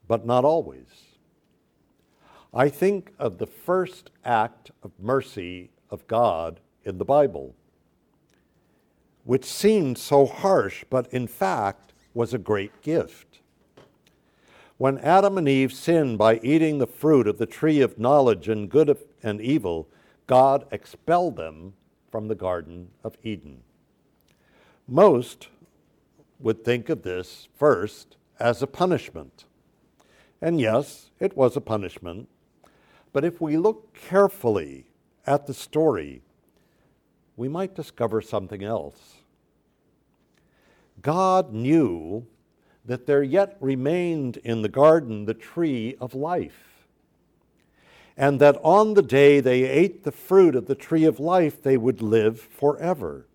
but 0.09 0.25
not 0.25 0.45
always. 0.45 0.87
I 2.55 2.71
think 2.71 3.13
of 3.19 3.37
the 3.37 3.47
first 3.47 4.11
act 4.25 4.71
of 4.83 4.93
mercy 4.99 5.71
of 5.91 6.07
God 6.07 6.61
in 6.85 6.97
the 6.97 7.05
Bible, 7.05 7.55
which 9.25 9.45
seemed 9.45 9.99
so 9.99 10.25
harsh, 10.25 10.85
but 10.89 11.13
in 11.13 11.27
fact 11.27 11.93
was 12.15 12.33
a 12.33 12.39
great 12.39 12.81
gift. 12.81 13.41
When 14.79 14.99
Adam 14.99 15.39
and 15.39 15.49
Eve 15.49 15.73
sinned 15.73 16.19
by 16.19 16.39
eating 16.43 16.79
the 16.79 16.87
fruit 16.87 17.27
of 17.27 17.39
the 17.39 17.47
tree 17.47 17.81
of 17.81 17.99
knowledge 17.99 18.49
and 18.49 18.69
good 18.69 18.95
and 19.23 19.41
evil, 19.41 19.89
God 20.27 20.67
expelled 20.71 21.37
them 21.37 21.73
from 22.11 22.29
the 22.29 22.35
Garden 22.35 22.89
of 23.03 23.17
Eden. 23.23 23.63
Most 24.87 25.49
would 26.39 26.63
think 26.63 26.91
of 26.91 27.03
this 27.03 27.49
first 27.55 28.17
as 28.39 28.63
a 28.63 28.67
punishment. 28.67 29.47
And 30.43 30.61
yes, 30.61 31.11
it 31.19 31.37
was 31.37 31.57
a 31.57 31.63
punishment. 31.63 32.29
But 33.15 33.25
if 33.25 33.41
we 33.41 33.57
look 33.57 33.95
carefully 33.95 34.87
at 35.27 35.47
the 35.47 35.55
story, 35.55 36.21
we 37.35 37.49
might 37.49 37.75
discover 37.75 38.21
something 38.21 38.63
else. 38.63 39.23
God 41.01 41.55
knew 41.55 42.27
that 42.87 43.07
there 43.07 43.23
yet 43.23 43.57
remained 43.61 44.37
in 44.39 44.63
the 44.63 44.69
garden 44.69 45.25
the 45.25 45.35
tree 45.35 45.97
of 46.01 46.15
life, 46.15 46.87
and 48.17 48.41
that 48.41 48.57
on 48.63 48.95
the 48.95 49.03
day 49.03 49.41
they 49.41 49.65
ate 49.65 50.05
the 50.05 50.13
fruit 50.13 50.55
of 50.55 50.67
the 50.67 50.75
tree 50.75 51.05
of 51.05 51.21
life, 51.21 51.63
they 51.63 51.77
would 51.77 52.01
live 52.01 52.41
forever. 52.41 53.27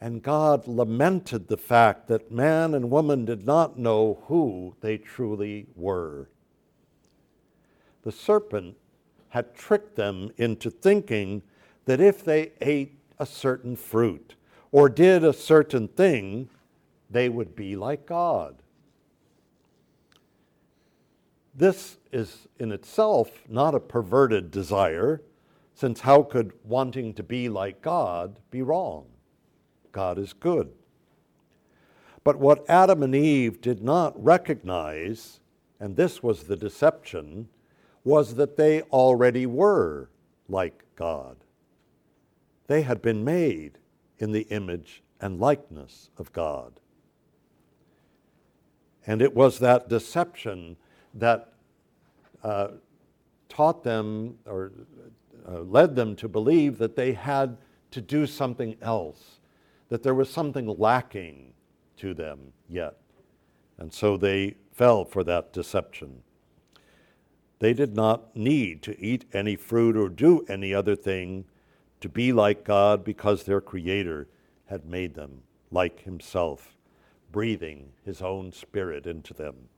And 0.00 0.22
God 0.22 0.68
lamented 0.68 1.48
the 1.48 1.56
fact 1.56 2.06
that 2.06 2.30
man 2.30 2.74
and 2.74 2.90
woman 2.90 3.24
did 3.24 3.44
not 3.44 3.78
know 3.78 4.22
who 4.26 4.76
they 4.80 4.96
truly 4.96 5.66
were. 5.74 6.28
The 8.02 8.12
serpent 8.12 8.76
had 9.30 9.54
tricked 9.54 9.96
them 9.96 10.30
into 10.36 10.70
thinking 10.70 11.42
that 11.86 12.00
if 12.00 12.24
they 12.24 12.52
ate 12.60 12.98
a 13.18 13.26
certain 13.26 13.74
fruit 13.74 14.36
or 14.70 14.88
did 14.88 15.24
a 15.24 15.32
certain 15.32 15.88
thing, 15.88 16.48
they 17.10 17.28
would 17.28 17.56
be 17.56 17.76
like 17.76 18.06
God. 18.06 18.56
This 21.54 21.98
is 22.12 22.46
in 22.58 22.70
itself 22.70 23.30
not 23.48 23.74
a 23.74 23.80
perverted 23.80 24.50
desire, 24.50 25.22
since 25.74 26.00
how 26.00 26.22
could 26.22 26.52
wanting 26.64 27.14
to 27.14 27.22
be 27.22 27.48
like 27.48 27.82
God 27.82 28.38
be 28.50 28.62
wrong? 28.62 29.06
God 29.92 30.18
is 30.18 30.32
good. 30.32 30.70
But 32.24 32.38
what 32.38 32.68
Adam 32.68 33.02
and 33.02 33.14
Eve 33.14 33.60
did 33.60 33.82
not 33.82 34.22
recognize, 34.22 35.40
and 35.80 35.96
this 35.96 36.22
was 36.22 36.44
the 36.44 36.56
deception, 36.56 37.48
was 38.04 38.34
that 38.34 38.56
they 38.56 38.82
already 38.82 39.46
were 39.46 40.10
like 40.48 40.84
God. 40.94 41.36
They 42.66 42.82
had 42.82 43.00
been 43.00 43.24
made 43.24 43.78
in 44.18 44.32
the 44.32 44.46
image 44.50 45.02
and 45.20 45.40
likeness 45.40 46.10
of 46.18 46.32
God. 46.32 46.74
And 49.08 49.22
it 49.22 49.34
was 49.34 49.58
that 49.58 49.88
deception 49.88 50.76
that 51.14 51.54
uh, 52.44 52.68
taught 53.48 53.82
them 53.82 54.38
or 54.44 54.70
uh, 55.48 55.60
led 55.60 55.96
them 55.96 56.14
to 56.16 56.28
believe 56.28 56.76
that 56.76 56.94
they 56.94 57.14
had 57.14 57.56
to 57.90 58.02
do 58.02 58.26
something 58.26 58.76
else, 58.82 59.40
that 59.88 60.02
there 60.02 60.14
was 60.14 60.28
something 60.28 60.66
lacking 60.66 61.54
to 61.96 62.12
them 62.12 62.52
yet. 62.68 62.98
And 63.78 63.94
so 63.94 64.18
they 64.18 64.56
fell 64.72 65.06
for 65.06 65.24
that 65.24 65.54
deception. 65.54 66.22
They 67.60 67.72
did 67.72 67.96
not 67.96 68.36
need 68.36 68.82
to 68.82 69.00
eat 69.00 69.24
any 69.32 69.56
fruit 69.56 69.96
or 69.96 70.10
do 70.10 70.44
any 70.50 70.74
other 70.74 70.94
thing 70.94 71.46
to 72.02 72.10
be 72.10 72.30
like 72.30 72.62
God 72.62 73.04
because 73.04 73.44
their 73.44 73.62
Creator 73.62 74.28
had 74.66 74.84
made 74.84 75.14
them 75.14 75.44
like 75.70 76.02
Himself, 76.02 76.76
breathing 77.30 77.92
His 78.04 78.22
own 78.22 78.52
Spirit 78.52 79.06
into 79.06 79.34
them. 79.34 79.68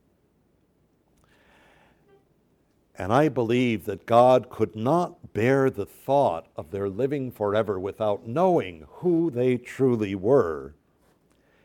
And 2.97 3.13
I 3.13 3.29
believe 3.29 3.87
that 3.87 4.05
God 4.05 4.51
could 4.51 4.77
not 4.77 5.33
bear 5.33 5.71
the 5.71 5.87
thought 5.87 6.49
of 6.57 6.71
their 6.71 6.89
living 6.89 7.31
forever 7.31 7.81
without 7.81 8.27
knowing 8.27 8.85
who 8.89 9.31
they 9.31 9.57
truly 9.57 10.15
were. 10.15 10.75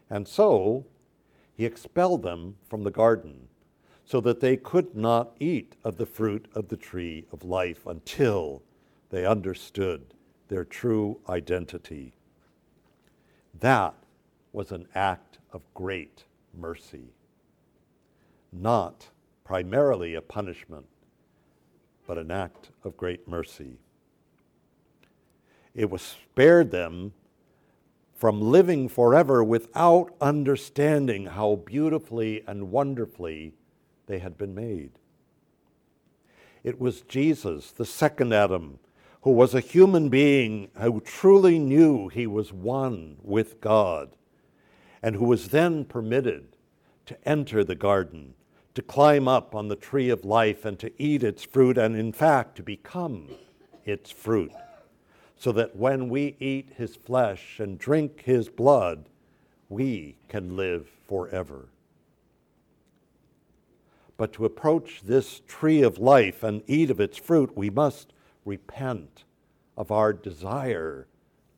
And 0.10 0.28
so, 0.28 0.86
He 1.54 1.66
expelled 1.66 2.24
them 2.24 2.56
from 2.70 2.84
the 2.84 2.92
garden 2.92 3.50
so 4.06 4.22
that 4.22 4.40
they 4.40 4.56
could 4.56 4.96
not 4.96 5.36
eat 5.40 5.76
of 5.84 5.98
the 5.98 6.06
fruit 6.06 6.48
of 6.54 6.70
the 6.70 6.78
tree 6.78 7.26
of 7.32 7.44
life 7.44 7.86
until 7.86 8.62
they 9.10 9.26
understood 9.26 10.14
their 10.48 10.64
true 10.64 11.20
identity. 11.28 12.14
That 13.60 13.96
was 14.54 14.72
an 14.72 14.88
act 14.94 15.25
of 15.56 15.62
great 15.74 16.26
mercy, 16.54 17.14
not 18.52 19.08
primarily 19.46 20.14
a 20.14 20.22
punishment, 20.22 20.86
but 22.06 22.18
an 22.18 22.30
act 22.30 22.72
of 22.84 22.98
great 22.98 23.26
mercy. 23.26 23.78
It 25.74 25.90
was 25.90 26.02
spared 26.02 26.72
them 26.72 27.14
from 28.14 28.42
living 28.42 28.90
forever 28.90 29.46
without 29.46 30.14
understanding 30.20 31.28
how 31.28 31.56
beautifully 31.56 32.44
and 32.46 32.70
wonderfully 32.70 33.54
they 34.08 34.20
had 34.20 34.38
been 34.38 34.54
made. 34.54 34.92
It 36.66 36.82
was 36.82 37.00
Jesus, 37.02 37.72
the 37.72 37.86
second 37.86 38.34
Adam, 38.34 38.80
who 39.22 39.32
was 39.32 39.56
a 39.56 39.62
human 39.62 40.10
being 40.10 40.70
who 40.78 41.00
truly 41.00 41.60
knew 41.60 42.10
he 42.10 42.28
was 42.28 42.52
one 42.52 43.18
with 43.22 43.62
God, 43.62 44.12
and 45.02 45.16
who 45.16 45.26
was 45.26 45.50
then 45.50 45.86
permitted 45.86 46.56
to 47.06 47.28
enter 47.28 47.64
the 47.64 47.76
garden, 47.76 48.34
to 48.74 48.82
climb 48.82 49.28
up 49.28 49.56
on 49.56 49.68
the 49.68 49.76
tree 49.76 50.10
of 50.10 50.26
life, 50.26 50.66
and 50.66 50.80
to 50.80 50.92
eat 51.02 51.24
its 51.24 51.44
fruit, 51.44 51.78
and 51.78 51.96
in 51.96 52.12
fact 52.12 52.56
to 52.56 52.64
become 52.64 53.30
its 53.86 54.12
fruit, 54.12 54.52
so 55.38 55.52
that 55.52 55.76
when 55.76 56.10
we 56.10 56.36
eat 56.40 56.74
his 56.76 56.96
flesh 56.96 57.60
and 57.60 57.78
drink 57.78 58.24
his 58.24 58.50
blood, 58.50 59.10
we 59.70 60.18
can 60.28 60.56
live 60.56 60.88
forever. 61.08 61.70
But 64.18 64.34
to 64.34 64.46
approach 64.46 65.02
this 65.04 65.42
tree 65.48 65.82
of 65.82 65.98
life 65.98 66.44
and 66.44 66.64
eat 66.68 66.90
of 66.90 67.00
its 67.00 67.18
fruit, 67.18 67.56
we 67.56 67.70
must 67.70 68.14
repent 68.46 69.26
of 69.78 69.92
our 69.92 70.14
desire 70.14 71.08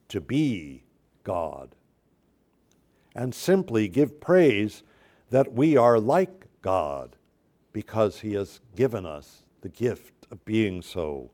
to 0.09 0.19
be 0.19 0.83
God 1.23 1.75
and 3.17 3.33
simply 3.33 3.87
give 3.87 4.21
praise 4.21 4.83
that 5.31 5.51
we 5.51 5.75
are 5.75 5.99
like 5.99 6.45
God 6.61 7.15
because 7.73 8.19
He 8.19 8.35
has 8.35 8.61
given 8.75 9.05
us 9.05 9.43
the 9.61 9.69
gift 9.69 10.13
of 10.31 10.45
being 10.45 10.83
so. 10.83 11.31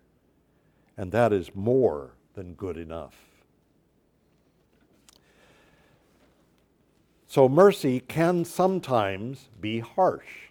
And 0.98 1.12
that 1.12 1.34
is 1.34 1.54
more 1.54 2.16
than 2.36 2.54
good 2.54 2.78
enough. 2.78 3.16
So, 7.28 7.50
mercy 7.50 8.00
can 8.00 8.46
sometimes 8.46 9.50
be 9.60 9.80
harsh. 9.80 10.50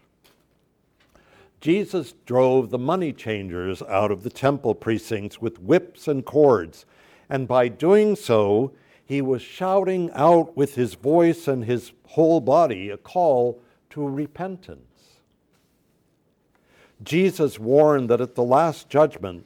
Jesus 1.60 2.14
drove 2.26 2.70
the 2.70 2.78
money 2.78 3.12
changers 3.12 3.82
out 3.82 4.10
of 4.10 4.24
the 4.24 4.30
temple 4.30 4.74
precincts 4.74 5.40
with 5.40 5.60
whips 5.60 6.08
and 6.08 6.24
cords 6.24 6.84
And 7.30 7.46
by 7.46 7.68
doing 7.68 8.16
so, 8.16 8.72
he 9.12 9.20
was 9.20 9.42
shouting 9.42 10.10
out 10.14 10.56
with 10.56 10.74
his 10.74 10.94
voice 10.94 11.46
and 11.46 11.66
his 11.66 11.92
whole 12.06 12.40
body 12.40 12.88
a 12.88 12.96
call 12.96 13.60
to 13.90 14.08
repentance. 14.08 15.18
Jesus 17.02 17.58
warned 17.58 18.08
that 18.08 18.22
at 18.22 18.36
the 18.36 18.42
last 18.42 18.88
judgment, 18.88 19.44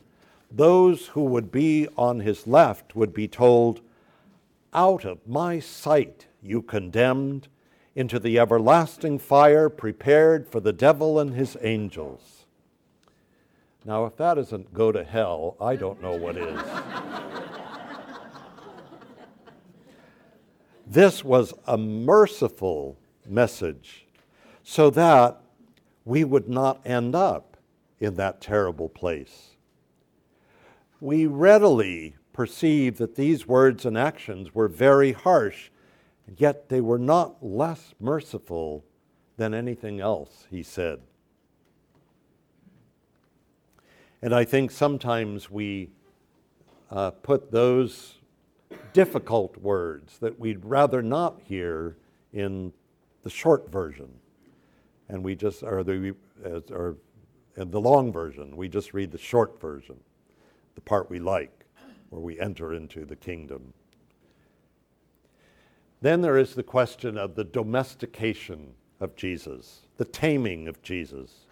those 0.52 1.08
who 1.08 1.24
would 1.24 1.50
be 1.50 1.88
on 1.96 2.20
his 2.20 2.46
left 2.46 2.94
would 2.94 3.12
be 3.12 3.26
told, 3.26 3.80
Out 4.72 5.04
of 5.04 5.26
my 5.26 5.58
sight, 5.58 6.26
you 6.40 6.62
condemned, 6.62 7.48
into 7.96 8.20
the 8.20 8.38
everlasting 8.38 9.18
fire 9.18 9.68
prepared 9.68 10.46
for 10.46 10.60
the 10.60 10.72
devil 10.72 11.18
and 11.18 11.34
his 11.34 11.56
angels. 11.60 12.46
Now, 13.84 14.04
if 14.04 14.16
that 14.18 14.38
isn't 14.38 14.72
go 14.72 14.92
to 14.92 15.02
hell, 15.02 15.56
I 15.60 15.74
don't 15.74 16.00
know 16.00 16.14
what 16.14 16.36
is. 16.36 16.60
this 20.86 21.24
was 21.24 21.52
a 21.66 21.76
merciful 21.76 22.96
message 23.26 24.06
so 24.62 24.88
that 24.90 25.40
we 26.04 26.22
would 26.22 26.48
not 26.48 26.80
end 26.86 27.14
up 27.14 27.56
in 27.98 28.14
that 28.14 28.40
terrible 28.40 28.88
place. 28.88 29.56
We 31.00 31.26
readily 31.26 32.14
perceive 32.32 32.98
that 32.98 33.16
these 33.16 33.48
words 33.48 33.84
and 33.84 33.98
actions 33.98 34.54
were 34.54 34.68
very 34.68 35.12
harsh, 35.12 35.70
yet 36.36 36.68
they 36.68 36.80
were 36.80 36.98
not 36.98 37.44
less 37.44 37.94
merciful 37.98 38.84
than 39.36 39.54
anything 39.54 40.00
else 40.00 40.46
he 40.50 40.62
said. 40.62 41.00
And 44.22 44.34
I 44.34 44.44
think 44.44 44.70
sometimes 44.70 45.50
we 45.50 45.90
uh, 46.90 47.10
put 47.10 47.50
those 47.50 48.15
difficult 48.92 49.56
words 49.58 50.18
that 50.18 50.38
we'd 50.38 50.64
rather 50.64 51.02
not 51.02 51.40
hear 51.44 51.96
in 52.32 52.72
the 53.22 53.30
short 53.30 53.70
version 53.70 54.08
and 55.08 55.22
we 55.22 55.34
just, 55.34 55.62
or 55.62 55.84
the, 55.84 56.14
or 56.70 56.96
in 57.56 57.70
the 57.70 57.80
long 57.80 58.12
version, 58.12 58.56
we 58.56 58.68
just 58.68 58.92
read 58.92 59.10
the 59.10 59.18
short 59.18 59.60
version, 59.60 59.96
the 60.74 60.80
part 60.80 61.08
we 61.08 61.18
like, 61.18 61.64
where 62.10 62.20
we 62.20 62.38
enter 62.40 62.74
into 62.74 63.04
the 63.04 63.16
kingdom. 63.16 63.72
Then 66.00 66.20
there 66.20 66.38
is 66.38 66.54
the 66.54 66.62
question 66.62 67.16
of 67.16 67.34
the 67.34 67.44
domestication 67.44 68.74
of 69.00 69.16
Jesus, 69.16 69.80
the 69.96 70.04
taming 70.04 70.68
of 70.68 70.82
Jesus. 70.82 71.46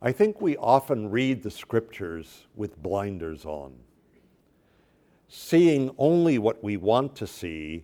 I 0.00 0.10
think 0.12 0.40
we 0.40 0.56
often 0.56 1.10
read 1.10 1.42
the 1.42 1.50
scriptures 1.50 2.46
with 2.56 2.82
blinders 2.82 3.44
on, 3.44 3.74
seeing 5.34 5.90
only 5.96 6.38
what 6.38 6.62
we 6.62 6.76
want 6.76 7.16
to 7.16 7.26
see 7.26 7.82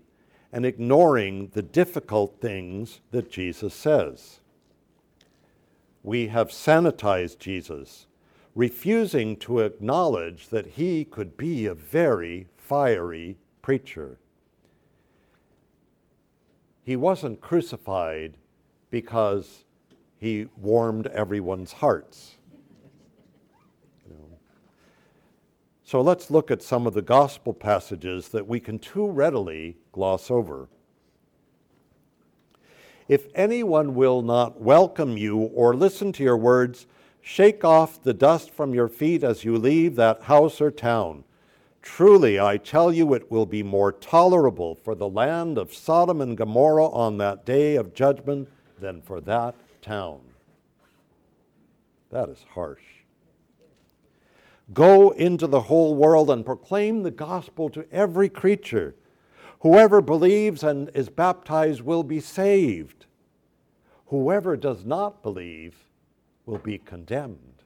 and 0.53 0.67
ignoring 0.67 1.49
the 1.55 1.63
difficult 1.63 2.43
things 2.43 3.01
that 3.11 3.31
Jesus 3.31 3.73
says. 3.73 4.41
We 6.03 6.27
have 6.27 6.49
sanitized 6.49 7.39
Jesus, 7.39 8.07
refusing 8.55 9.35
to 9.39 9.61
acknowledge 9.61 10.49
that 10.49 10.67
he 10.67 11.07
could 11.07 11.39
be 11.39 11.65
a 11.65 11.75
very 11.75 12.49
fiery 12.59 13.39
preacher. 13.63 14.19
He 16.83 16.97
wasn't 16.97 17.41
crucified 17.41 18.35
because 18.91 19.65
he 20.19 20.49
warmed 20.59 21.07
everyone's 21.07 21.73
hearts. 21.73 22.38
So 25.89 26.03
let's 26.03 26.31
look 26.31 26.51
at 26.51 26.61
some 26.61 26.87
of 26.87 26.93
the 26.93 27.01
gospel 27.01 27.55
passages 27.55 28.29
that 28.29 28.47
we 28.47 28.61
can 28.61 28.79
too 28.79 29.07
readily 29.07 29.79
gloss 29.91 30.31
over. 30.31 30.69
If 33.09 33.29
anyone 33.35 33.95
will 33.95 34.21
not 34.21 34.61
welcome 34.61 35.17
you 35.17 35.39
or 35.39 35.73
listen 35.73 36.13
to 36.13 36.23
your 36.23 36.37
words, 36.37 36.87
shake 37.23 37.65
off 37.65 38.03
the 38.03 38.13
dust 38.13 38.51
from 38.51 38.75
your 38.75 38.89
feet 38.89 39.25
as 39.25 39.45
you 39.45 39.57
leave 39.57 39.97
that 39.97 40.25
house 40.25 40.61
or 40.61 40.71
town. 40.71 41.25
Truly, 41.81 42.39
I 42.39 42.59
tell 42.59 42.93
you, 42.93 43.15
it 43.15 43.31
will 43.31 43.47
be 43.47 43.63
more 43.63 43.91
tolerable 43.91 44.75
for 44.75 44.95
the 44.95 45.09
land 45.09 45.57
of 45.57 45.73
Sodom 45.73 46.21
and 46.21 46.37
Gomorrah 46.37 46.91
on 46.91 47.17
that 47.17 47.47
day 47.47 47.77
of 47.77 47.95
judgment 47.95 48.51
than 48.79 49.01
for 49.01 49.23
that 49.23 49.55
town. 49.81 50.21
That 52.11 52.29
is 52.29 52.45
harsh. 52.53 52.98
Go 54.73 55.11
into 55.11 55.47
the 55.47 55.63
whole 55.63 55.95
world 55.95 56.31
and 56.31 56.45
proclaim 56.45 57.03
the 57.03 57.11
gospel 57.11 57.71
to 57.71 57.87
every 57.91 58.29
creature. 58.29 58.95
Whoever 59.61 60.01
believes 60.03 60.63
and 60.63 60.91
is 60.95 61.09
baptized 61.09 61.81
will 61.81 62.03
be 62.03 62.21
saved. 62.21 63.07
Whoever 64.07 64.57
does 64.57 64.85
not 64.85 65.23
believe 65.23 65.75
will 66.47 66.59
be 66.59 66.79
condemned. 66.79 67.63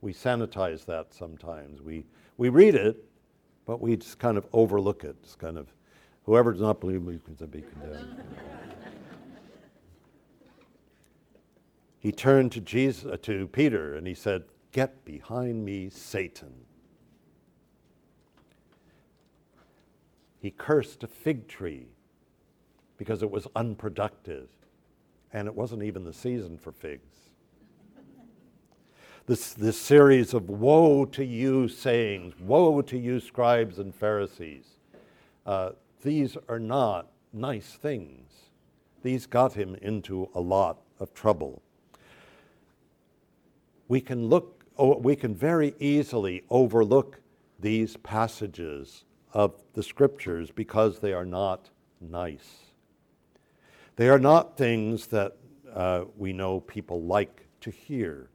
We 0.00 0.14
sanitize 0.14 0.84
that 0.86 1.12
sometimes. 1.12 1.82
We, 1.82 2.06
we 2.36 2.48
read 2.48 2.74
it, 2.74 3.04
but 3.66 3.80
we 3.80 3.96
just 3.96 4.18
kind 4.18 4.38
of 4.38 4.46
overlook 4.52 5.04
it. 5.04 5.16
It's 5.22 5.36
kind 5.36 5.58
of, 5.58 5.66
whoever 6.24 6.52
does 6.52 6.62
not 6.62 6.80
believe 6.80 7.04
will 7.04 7.46
be 7.46 7.62
condemned. 7.62 8.22
he 11.98 12.12
turned 12.12 12.52
to 12.52 12.60
Jesus, 12.60 13.04
uh, 13.04 13.16
to 13.22 13.46
Peter, 13.48 13.94
and 13.94 14.06
he 14.06 14.14
said, 14.14 14.44
Get 14.72 15.04
behind 15.04 15.64
me, 15.64 15.90
Satan. 15.90 16.52
He 20.40 20.50
cursed 20.50 21.02
a 21.02 21.06
fig 21.06 21.48
tree 21.48 21.88
because 22.96 23.22
it 23.22 23.30
was 23.30 23.46
unproductive 23.54 24.48
and 25.32 25.46
it 25.46 25.54
wasn't 25.54 25.82
even 25.82 26.04
the 26.04 26.12
season 26.12 26.58
for 26.58 26.72
figs. 26.72 27.16
This, 29.26 29.52
this 29.52 29.78
series 29.78 30.34
of 30.34 30.48
woe 30.48 31.04
to 31.04 31.24
you 31.24 31.68
sayings, 31.68 32.34
woe 32.40 32.82
to 32.82 32.98
you, 32.98 33.20
scribes 33.20 33.78
and 33.78 33.94
Pharisees, 33.94 34.64
uh, 35.46 35.70
these 36.02 36.36
are 36.48 36.58
not 36.58 37.12
nice 37.32 37.74
things. 37.74 38.32
These 39.02 39.26
got 39.26 39.52
him 39.52 39.76
into 39.76 40.30
a 40.34 40.40
lot 40.40 40.80
of 40.98 41.14
trouble. 41.14 41.62
We 43.86 44.00
can 44.00 44.28
look 44.28 44.59
we 44.80 45.16
can 45.16 45.34
very 45.34 45.74
easily 45.78 46.42
overlook 46.50 47.20
these 47.58 47.96
passages 47.98 49.04
of 49.32 49.54
the 49.74 49.82
scriptures 49.82 50.50
because 50.50 50.98
they 50.98 51.12
are 51.12 51.24
not 51.24 51.70
nice. 52.00 52.58
They 53.96 54.08
are 54.08 54.18
not 54.18 54.56
things 54.56 55.08
that 55.08 55.36
uh, 55.74 56.04
we 56.16 56.32
know 56.32 56.60
people 56.60 57.02
like 57.02 57.46
to 57.60 57.70
hear. 57.70 58.30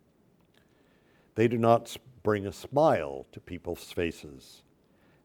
They 1.36 1.48
do 1.48 1.58
not 1.58 1.96
bring 2.24 2.46
a 2.46 2.54
smile 2.54 3.26
to 3.32 3.40
people's 3.40 3.92
faces, 3.92 4.62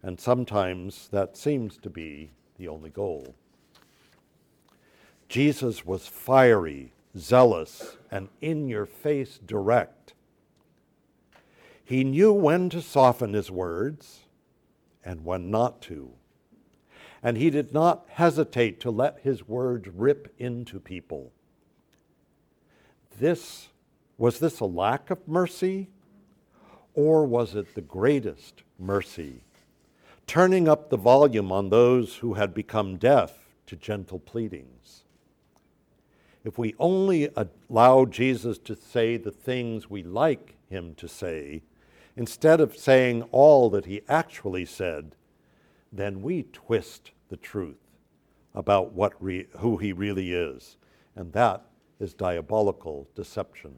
and 0.03 0.19
sometimes 0.19 1.09
that 1.13 1.37
seems 1.37 1.77
to 1.79 1.91
be 1.91 2.31
the 2.57 2.69
only 2.69 2.91
goal. 2.91 3.35
Jesus 5.29 5.87
was 5.87 6.07
fiery, 6.07 6.93
zealous, 7.17 7.97
and 8.11 8.29
in 8.41 8.67
your 8.67 8.87
face 8.87 9.39
direct 9.47 10.15
he 11.91 12.05
knew 12.05 12.33
when 12.33 12.71
to 12.71 12.81
soften 12.81 13.33
his 13.33 13.51
words 13.51 14.21
and 15.05 15.25
when 15.25 15.51
not 15.51 15.83
to. 15.83 16.13
And 17.21 17.37
he 17.37 17.51
did 17.51 17.75
not 17.75 18.07
hesitate 18.11 18.79
to 18.79 18.93
let 18.93 19.19
his 19.25 19.49
words 19.49 19.89
rip 19.89 20.33
into 20.39 20.79
people. 20.79 21.33
This 23.19 23.71
was 24.19 24.39
this 24.39 24.61
a 24.61 24.67
lack 24.67 25.11
of 25.11 25.27
mercy 25.27 25.89
or 26.95 27.27
was 27.27 27.57
it 27.57 27.75
the 27.75 27.81
greatest 27.81 28.63
mercy? 28.79 29.43
Turning 30.29 30.69
up 30.69 30.91
the 30.91 30.97
volume 30.97 31.51
on 31.51 31.71
those 31.71 32.19
who 32.19 32.35
had 32.35 32.55
become 32.55 32.99
deaf 32.99 33.33
to 33.67 33.75
gentle 33.75 34.21
pleadings. 34.21 35.03
If 36.45 36.57
we 36.57 36.77
only 36.79 37.31
allow 37.69 38.05
Jesus 38.05 38.59
to 38.59 38.77
say 38.77 39.17
the 39.17 39.33
things 39.33 39.91
we 39.91 40.05
like 40.05 40.55
him 40.69 40.95
to 40.95 41.09
say, 41.09 41.63
instead 42.21 42.61
of 42.61 42.77
saying 42.77 43.23
all 43.33 43.71
that 43.71 43.87
he 43.87 44.03
actually 44.07 44.67
said, 44.67 45.17
then 45.91 46.21
we 46.21 46.43
twist 46.53 47.13
the 47.31 47.37
truth 47.39 47.81
about 48.55 48.93
what 48.93 49.15
re- 49.25 49.47
who 49.61 49.79
he 49.79 49.91
really 49.91 50.35
is. 50.35 50.77
And 51.17 51.33
that 51.33 51.65
is 51.99 52.13
diabolical 52.13 53.09
deception. 53.15 53.75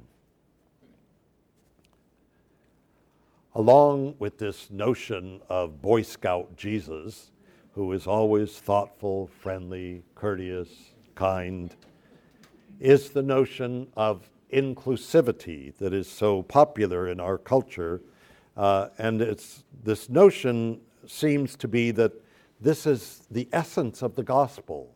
Along 3.54 4.16
with 4.18 4.38
this 4.38 4.72
notion 4.72 5.40
of 5.48 5.80
Boy 5.80 6.02
Scout 6.02 6.56
Jesus, 6.56 7.30
who 7.74 7.92
is 7.92 8.08
always 8.08 8.58
thoughtful, 8.58 9.30
friendly, 9.38 10.02
courteous, 10.16 10.68
kind, 11.14 11.76
is 12.80 13.10
the 13.10 13.22
notion 13.22 13.86
of 13.96 14.28
inclusivity 14.52 15.72
that 15.76 15.94
is 15.94 16.08
so 16.08 16.42
popular 16.42 17.06
in 17.06 17.20
our 17.20 17.38
culture 17.38 18.00
Uh, 18.56 18.88
and 18.98 19.20
it's, 19.22 19.64
this 19.82 20.08
notion 20.08 20.80
seems 21.06 21.56
to 21.56 21.68
be 21.68 21.90
that 21.90 22.12
this 22.60 22.86
is 22.86 23.22
the 23.30 23.48
essence 23.52 24.02
of 24.02 24.14
the 24.14 24.22
gospel, 24.22 24.94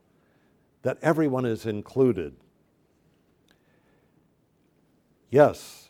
that 0.83 0.99
everyone 1.03 1.45
is 1.45 1.67
included. 1.67 2.35
Yes, 5.31 5.89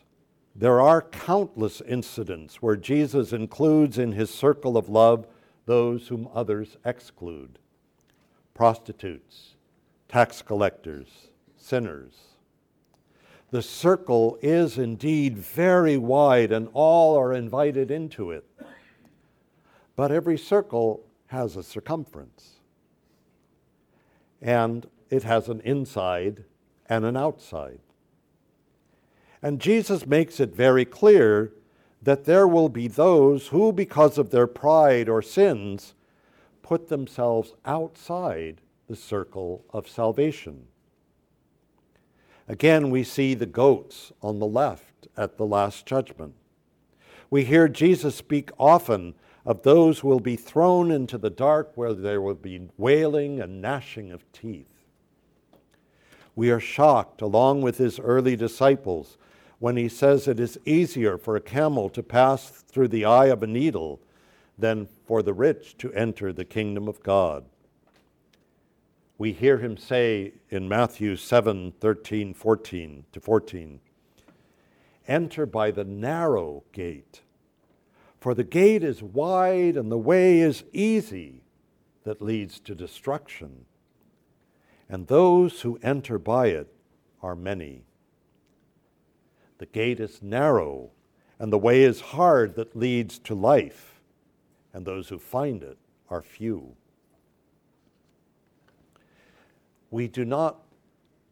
there 0.55 0.81
are 0.81 1.01
countless 1.01 1.81
incidents 1.81 2.61
where 2.61 2.75
Jesus 2.75 3.31
includes 3.31 3.97
in 3.97 4.13
his 4.13 4.31
circle 4.31 4.75
of 4.75 4.89
love 4.89 5.27
those 5.65 6.07
whom 6.07 6.27
others 6.33 6.77
exclude 6.83 7.59
prostitutes, 8.57 9.53
tax 10.09 10.41
collectors, 10.41 11.27
sinners. 11.55 12.15
The 13.49 13.61
circle 13.61 14.37
is 14.41 14.77
indeed 14.77 15.37
very 15.37 15.97
wide, 15.97 16.51
and 16.51 16.69
all 16.73 17.17
are 17.17 17.33
invited 17.33 17.91
into 17.91 18.31
it. 18.31 18.43
But 19.95 20.11
every 20.11 20.37
circle 20.37 21.05
has 21.27 21.55
a 21.55 21.63
circumference, 21.63 22.59
and 24.41 24.87
it 25.09 25.23
has 25.23 25.47
an 25.47 25.61
inside 25.61 26.43
and 26.87 27.05
an 27.05 27.15
outside. 27.15 27.79
And 29.41 29.61
Jesus 29.61 30.05
makes 30.05 30.39
it 30.39 30.53
very 30.53 30.85
clear 30.85 31.53
that 32.01 32.25
there 32.25 32.47
will 32.47 32.69
be 32.69 32.87
those 32.87 33.47
who, 33.47 33.71
because 33.71 34.17
of 34.17 34.29
their 34.29 34.47
pride 34.47 35.07
or 35.09 35.21
sins, 35.21 35.93
put 36.61 36.89
themselves 36.89 37.53
outside 37.65 38.61
the 38.87 38.95
circle 38.95 39.63
of 39.71 39.87
salvation. 39.87 40.67
Again, 42.47 42.89
we 42.89 43.03
see 43.03 43.33
the 43.33 43.45
goats 43.45 44.11
on 44.21 44.39
the 44.39 44.47
left 44.47 45.07
at 45.17 45.37
the 45.37 45.45
Last 45.45 45.85
Judgment. 45.85 46.33
We 47.29 47.43
hear 47.43 47.67
Jesus 47.67 48.15
speak 48.15 48.51
often 48.57 49.15
of 49.45 49.63
those 49.63 49.99
who 49.99 50.07
will 50.07 50.21
be 50.21 50.35
thrown 50.35 50.91
into 50.91 51.17
the 51.17 51.29
dark 51.29 51.71
where 51.75 51.93
there 51.93 52.21
will 52.21 52.35
be 52.35 52.69
wailing 52.77 53.41
and 53.41 53.61
gnashing 53.61 54.11
of 54.11 54.29
teeth. 54.31 54.67
We 56.35 56.51
are 56.51 56.59
shocked, 56.59 57.21
along 57.21 57.63
with 57.63 57.77
his 57.77 57.99
early 57.99 58.35
disciples, 58.35 59.17
when 59.59 59.75
he 59.75 59.89
says 59.89 60.27
it 60.27 60.39
is 60.39 60.59
easier 60.65 61.17
for 61.17 61.35
a 61.35 61.41
camel 61.41 61.89
to 61.89 62.03
pass 62.03 62.49
through 62.49 62.89
the 62.89 63.05
eye 63.05 63.25
of 63.25 63.41
a 63.41 63.47
needle 63.47 63.99
than 64.57 64.87
for 65.05 65.21
the 65.23 65.33
rich 65.33 65.77
to 65.79 65.91
enter 65.93 66.31
the 66.31 66.45
kingdom 66.45 66.87
of 66.87 67.01
God. 67.03 67.45
We 69.17 69.33
hear 69.33 69.57
him 69.57 69.77
say 69.77 70.33
in 70.49 70.69
Matthew 70.69 71.15
7 71.15 71.73
13, 71.79 72.33
14 72.33 73.05
to 73.11 73.19
14, 73.19 73.79
Enter 75.07 75.45
by 75.45 75.71
the 75.71 75.83
narrow 75.83 76.63
gate, 76.71 77.21
for 78.19 78.35
the 78.35 78.43
gate 78.43 78.83
is 78.83 79.01
wide 79.01 79.75
and 79.75 79.91
the 79.91 79.97
way 79.97 80.39
is 80.39 80.63
easy 80.71 81.43
that 82.03 82.21
leads 82.21 82.59
to 82.59 82.75
destruction, 82.75 83.65
and 84.87 85.07
those 85.07 85.61
who 85.61 85.79
enter 85.81 86.19
by 86.19 86.47
it 86.47 86.71
are 87.21 87.35
many. 87.35 87.85
The 89.57 89.65
gate 89.65 89.99
is 89.99 90.21
narrow, 90.21 90.91
and 91.39 91.51
the 91.51 91.57
way 91.57 91.81
is 91.81 92.01
hard 92.01 92.55
that 92.55 92.75
leads 92.75 93.17
to 93.19 93.33
life, 93.33 93.99
and 94.73 94.85
those 94.85 95.09
who 95.09 95.17
find 95.17 95.63
it 95.63 95.79
are 96.09 96.21
few. 96.21 96.75
We 99.91 100.07
do 100.07 100.25
not 100.25 100.59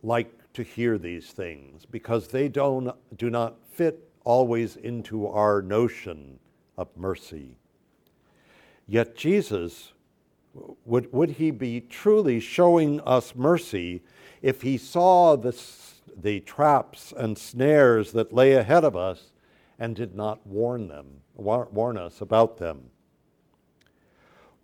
like 0.03 0.31
to 0.53 0.63
hear 0.63 0.97
these 0.97 1.31
things 1.31 1.85
because 1.85 2.27
they 2.27 2.47
don't, 2.47 2.91
do 3.17 3.29
not 3.29 3.55
fit 3.71 4.09
always 4.23 4.75
into 4.75 5.27
our 5.27 5.61
notion 5.61 6.39
of 6.77 6.87
mercy. 6.95 7.57
Yet 8.87 9.15
Jesus, 9.15 9.93
would, 10.85 11.11
would 11.11 11.31
he 11.31 11.51
be 11.51 11.81
truly 11.81 12.39
showing 12.39 13.01
us 13.01 13.35
mercy 13.35 14.01
if 14.41 14.61
he 14.61 14.77
saw 14.77 15.35
the 15.35 15.53
the 16.15 16.39
traps 16.41 17.13
and 17.15 17.37
snares 17.37 18.11
that 18.13 18.33
lay 18.33 18.53
ahead 18.53 18.83
of 18.83 18.95
us 18.95 19.33
and 19.77 19.95
did 19.95 20.15
not 20.15 20.45
warn 20.47 20.87
them, 20.87 21.21
warn 21.35 21.97
us 21.97 22.21
about 22.21 22.57
them. 22.57 22.89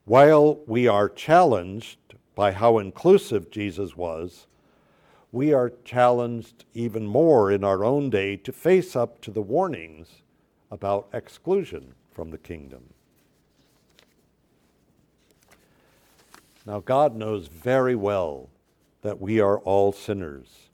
While 0.05 0.59
we 0.65 0.87
are 0.87 1.09
challenged 1.09 1.97
by 2.35 2.51
how 2.51 2.77
inclusive 2.77 3.51
Jesus 3.51 3.95
was, 3.95 4.47
we 5.31 5.53
are 5.53 5.71
challenged 5.85 6.65
even 6.73 7.05
more 7.05 7.51
in 7.51 7.63
our 7.63 7.83
own 7.83 8.09
day 8.09 8.35
to 8.37 8.51
face 8.51 8.95
up 8.95 9.21
to 9.21 9.31
the 9.31 9.41
warnings 9.41 10.21
about 10.69 11.07
exclusion 11.13 11.93
from 12.11 12.31
the 12.31 12.37
kingdom. 12.37 12.93
Now, 16.65 16.79
God 16.79 17.15
knows 17.15 17.47
very 17.47 17.95
well 17.95 18.49
that 19.01 19.19
we 19.19 19.39
are 19.39 19.59
all 19.59 19.91
sinners 19.91 20.69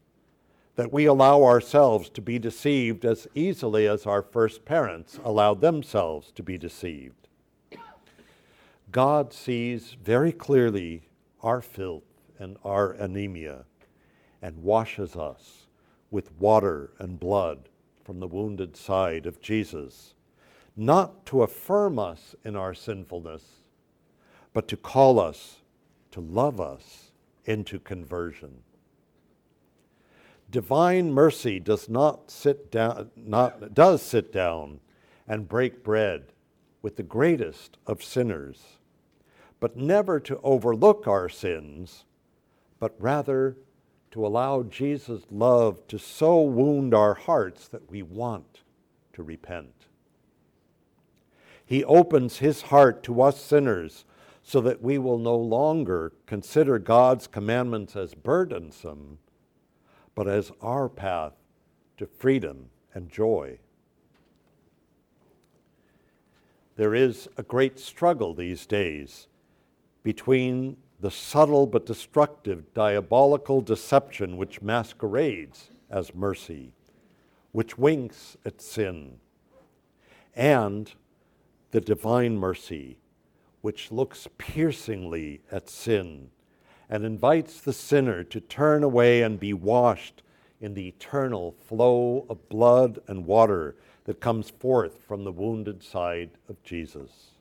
that 0.77 0.93
we 0.93 1.05
allow 1.05 1.43
ourselves 1.43 2.07
to 2.07 2.21
be 2.21 2.37
deceived 2.37 3.03
as 3.03 3.27
easily 3.33 3.87
as 3.87 4.05
our 4.05 4.21
first 4.21 4.63
parents 4.63 5.19
allowed 5.25 5.59
themselves 5.59 6.31
to 6.31 6.43
be 6.43 6.55
deceived. 6.55 7.27
God 8.91 9.33
sees 9.33 9.97
very 10.01 10.31
clearly 10.31 11.06
our 11.41 11.61
filth 11.61 12.03
and 12.39 12.57
our 12.63 12.91
anemia 12.91 13.65
and 14.41 14.63
washes 14.63 15.15
us 15.15 15.67
with 16.11 16.31
water 16.39 16.91
and 16.99 17.19
blood 17.19 17.69
from 18.03 18.19
the 18.19 18.27
wounded 18.27 18.77
side 18.77 19.25
of 19.25 19.41
Jesus, 19.41 20.13
not 20.75 21.25
to 21.25 21.43
affirm 21.43 21.99
us 21.99 22.35
in 22.45 22.55
our 22.55 22.73
sinfulness, 22.73 23.43
but 24.53 24.67
to 24.67 24.77
call 24.77 25.19
us, 25.19 25.57
to 26.11 26.21
love 26.21 26.61
us 26.61 27.11
into 27.45 27.79
conversion. 27.79 28.59
Divine 30.49 31.11
mercy 31.11 31.59
does 31.59 31.89
not 31.89 32.31
sit 32.31 32.71
down 32.71 33.11
not 33.17 33.73
does 33.73 34.01
sit 34.01 34.31
down 34.31 34.79
and 35.27 35.49
break 35.49 35.83
bread 35.83 36.31
with 36.81 36.95
the 36.95 37.03
greatest 37.03 37.77
of 37.85 38.01
sinners 38.01 38.77
but 39.59 39.75
never 39.75 40.19
to 40.19 40.39
overlook 40.43 41.07
our 41.07 41.29
sins 41.29 42.05
but 42.79 42.95
rather 42.99 43.57
to 44.11 44.25
allow 44.25 44.63
Jesus 44.63 45.23
love 45.29 45.85
to 45.87 45.97
so 45.97 46.41
wound 46.41 46.93
our 46.93 47.15
hearts 47.15 47.67
that 47.67 47.89
we 47.89 48.01
want 48.01 48.61
to 49.13 49.23
repent 49.23 49.87
he 51.65 51.83
opens 51.83 52.37
his 52.37 52.63
heart 52.63 53.03
to 53.03 53.21
us 53.21 53.43
sinners 53.43 54.05
so 54.41 54.61
that 54.61 54.81
we 54.81 54.97
will 54.97 55.17
no 55.17 55.35
longer 55.35 56.13
consider 56.25 56.79
God's 56.79 57.27
commandments 57.27 57.97
as 57.97 58.13
burdensome 58.13 59.19
but 60.15 60.27
as 60.27 60.51
our 60.61 60.87
path 60.87 61.33
to 61.97 62.07
freedom 62.07 62.69
and 62.93 63.11
joy. 63.11 63.59
There 66.77 66.95
is 66.95 67.27
a 67.37 67.43
great 67.43 67.77
struggle 67.77 68.33
these 68.33 68.65
days 68.65 69.27
between 70.07 70.77
the 71.01 71.11
subtle 71.11 71.67
but 71.67 71.85
destructive 71.85 72.73
diabolical 72.73 73.59
deception 73.59 74.37
which 74.37 74.61
masquerades 74.61 75.69
as 75.89 76.15
mercy, 76.15 76.71
which 77.51 77.77
winks 77.77 78.37
at 78.45 78.61
sin, 78.61 79.19
and 80.33 80.93
the 81.71 81.81
divine 81.81 82.37
mercy, 82.37 82.97
which 83.59 83.91
looks 83.91 84.29
piercingly 84.37 85.41
at 85.51 85.69
sin 85.69 86.29
and 86.89 87.03
invites 87.03 87.59
the 87.59 87.73
sinner 87.73 88.23
to 88.23 88.39
turn 88.39 88.83
away 88.85 89.21
and 89.21 89.41
be 89.41 89.51
washed 89.51 90.23
in 90.61 90.73
the 90.73 90.87
eternal 90.87 91.53
flow 91.67 92.25
of 92.29 92.47
blood 92.47 92.97
and 93.09 93.25
water 93.25 93.75
that 94.05 94.21
comes 94.21 94.51
forth 94.51 94.99
from 95.05 95.25
the 95.25 95.33
wounded 95.33 95.83
side 95.83 96.29
of 96.47 96.63
Jesus. 96.63 97.36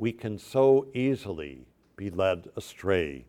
We 0.00 0.12
can 0.12 0.38
so 0.38 0.86
easily 0.94 1.66
be 1.94 2.08
led 2.08 2.48
astray. 2.56 3.26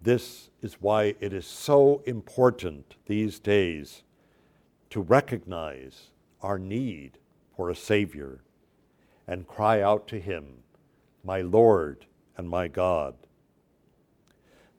This 0.00 0.48
is 0.62 0.80
why 0.80 1.16
it 1.20 1.34
is 1.34 1.44
so 1.44 2.00
important 2.06 2.96
these 3.04 3.38
days 3.38 4.04
to 4.88 5.02
recognize 5.02 6.08
our 6.40 6.58
need 6.58 7.18
for 7.54 7.68
a 7.68 7.76
Savior 7.76 8.40
and 9.26 9.46
cry 9.46 9.82
out 9.82 10.08
to 10.08 10.18
Him, 10.18 10.62
My 11.22 11.42
Lord 11.42 12.06
and 12.38 12.48
my 12.48 12.66
God. 12.66 13.14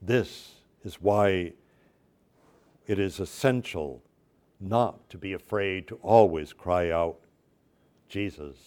This 0.01 0.53
is 0.83 0.95
why 0.99 1.53
it 2.87 2.97
is 2.97 3.19
essential 3.19 4.01
not 4.59 5.07
to 5.11 5.19
be 5.19 5.33
afraid 5.33 5.87
to 5.89 5.99
always 6.01 6.53
cry 6.53 6.89
out, 6.89 7.19
Jesus, 8.09 8.57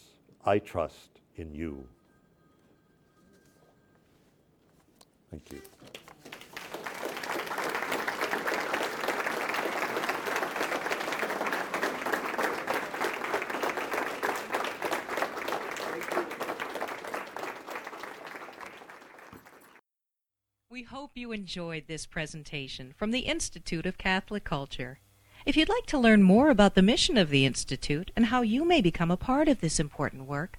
I 0.45 0.61
trust 0.61 1.17
in 1.37 1.55
you. 1.55 1.87
Thank 5.31 5.53
you. 5.53 5.61
We 20.70 20.83
hope 20.83 21.12
you 21.14 21.33
enjoyed 21.33 21.85
this 21.87 22.05
presentation 22.05 22.92
from 22.96 23.11
the 23.11 23.20
Institute 23.20 23.87
of 23.87 23.96
Catholic 23.96 24.44
Culture. 24.44 25.01
If 25.46 25.57
you'd 25.57 25.68
like 25.68 25.87
to 25.87 25.99
learn 25.99 26.22
more 26.22 26.51
about 26.51 26.75
the 26.75 26.83
mission 26.83 27.16
of 27.16 27.31
the 27.31 27.46
Institute 27.46 28.11
and 28.14 28.27
how 28.27 28.42
you 28.42 28.64
may 28.64 28.83
become 28.83 29.11
a 29.11 29.16
part 29.16 29.49
of 29.49 29.61
this 29.61 29.81
important 29.81 30.27
work, 30.27 30.59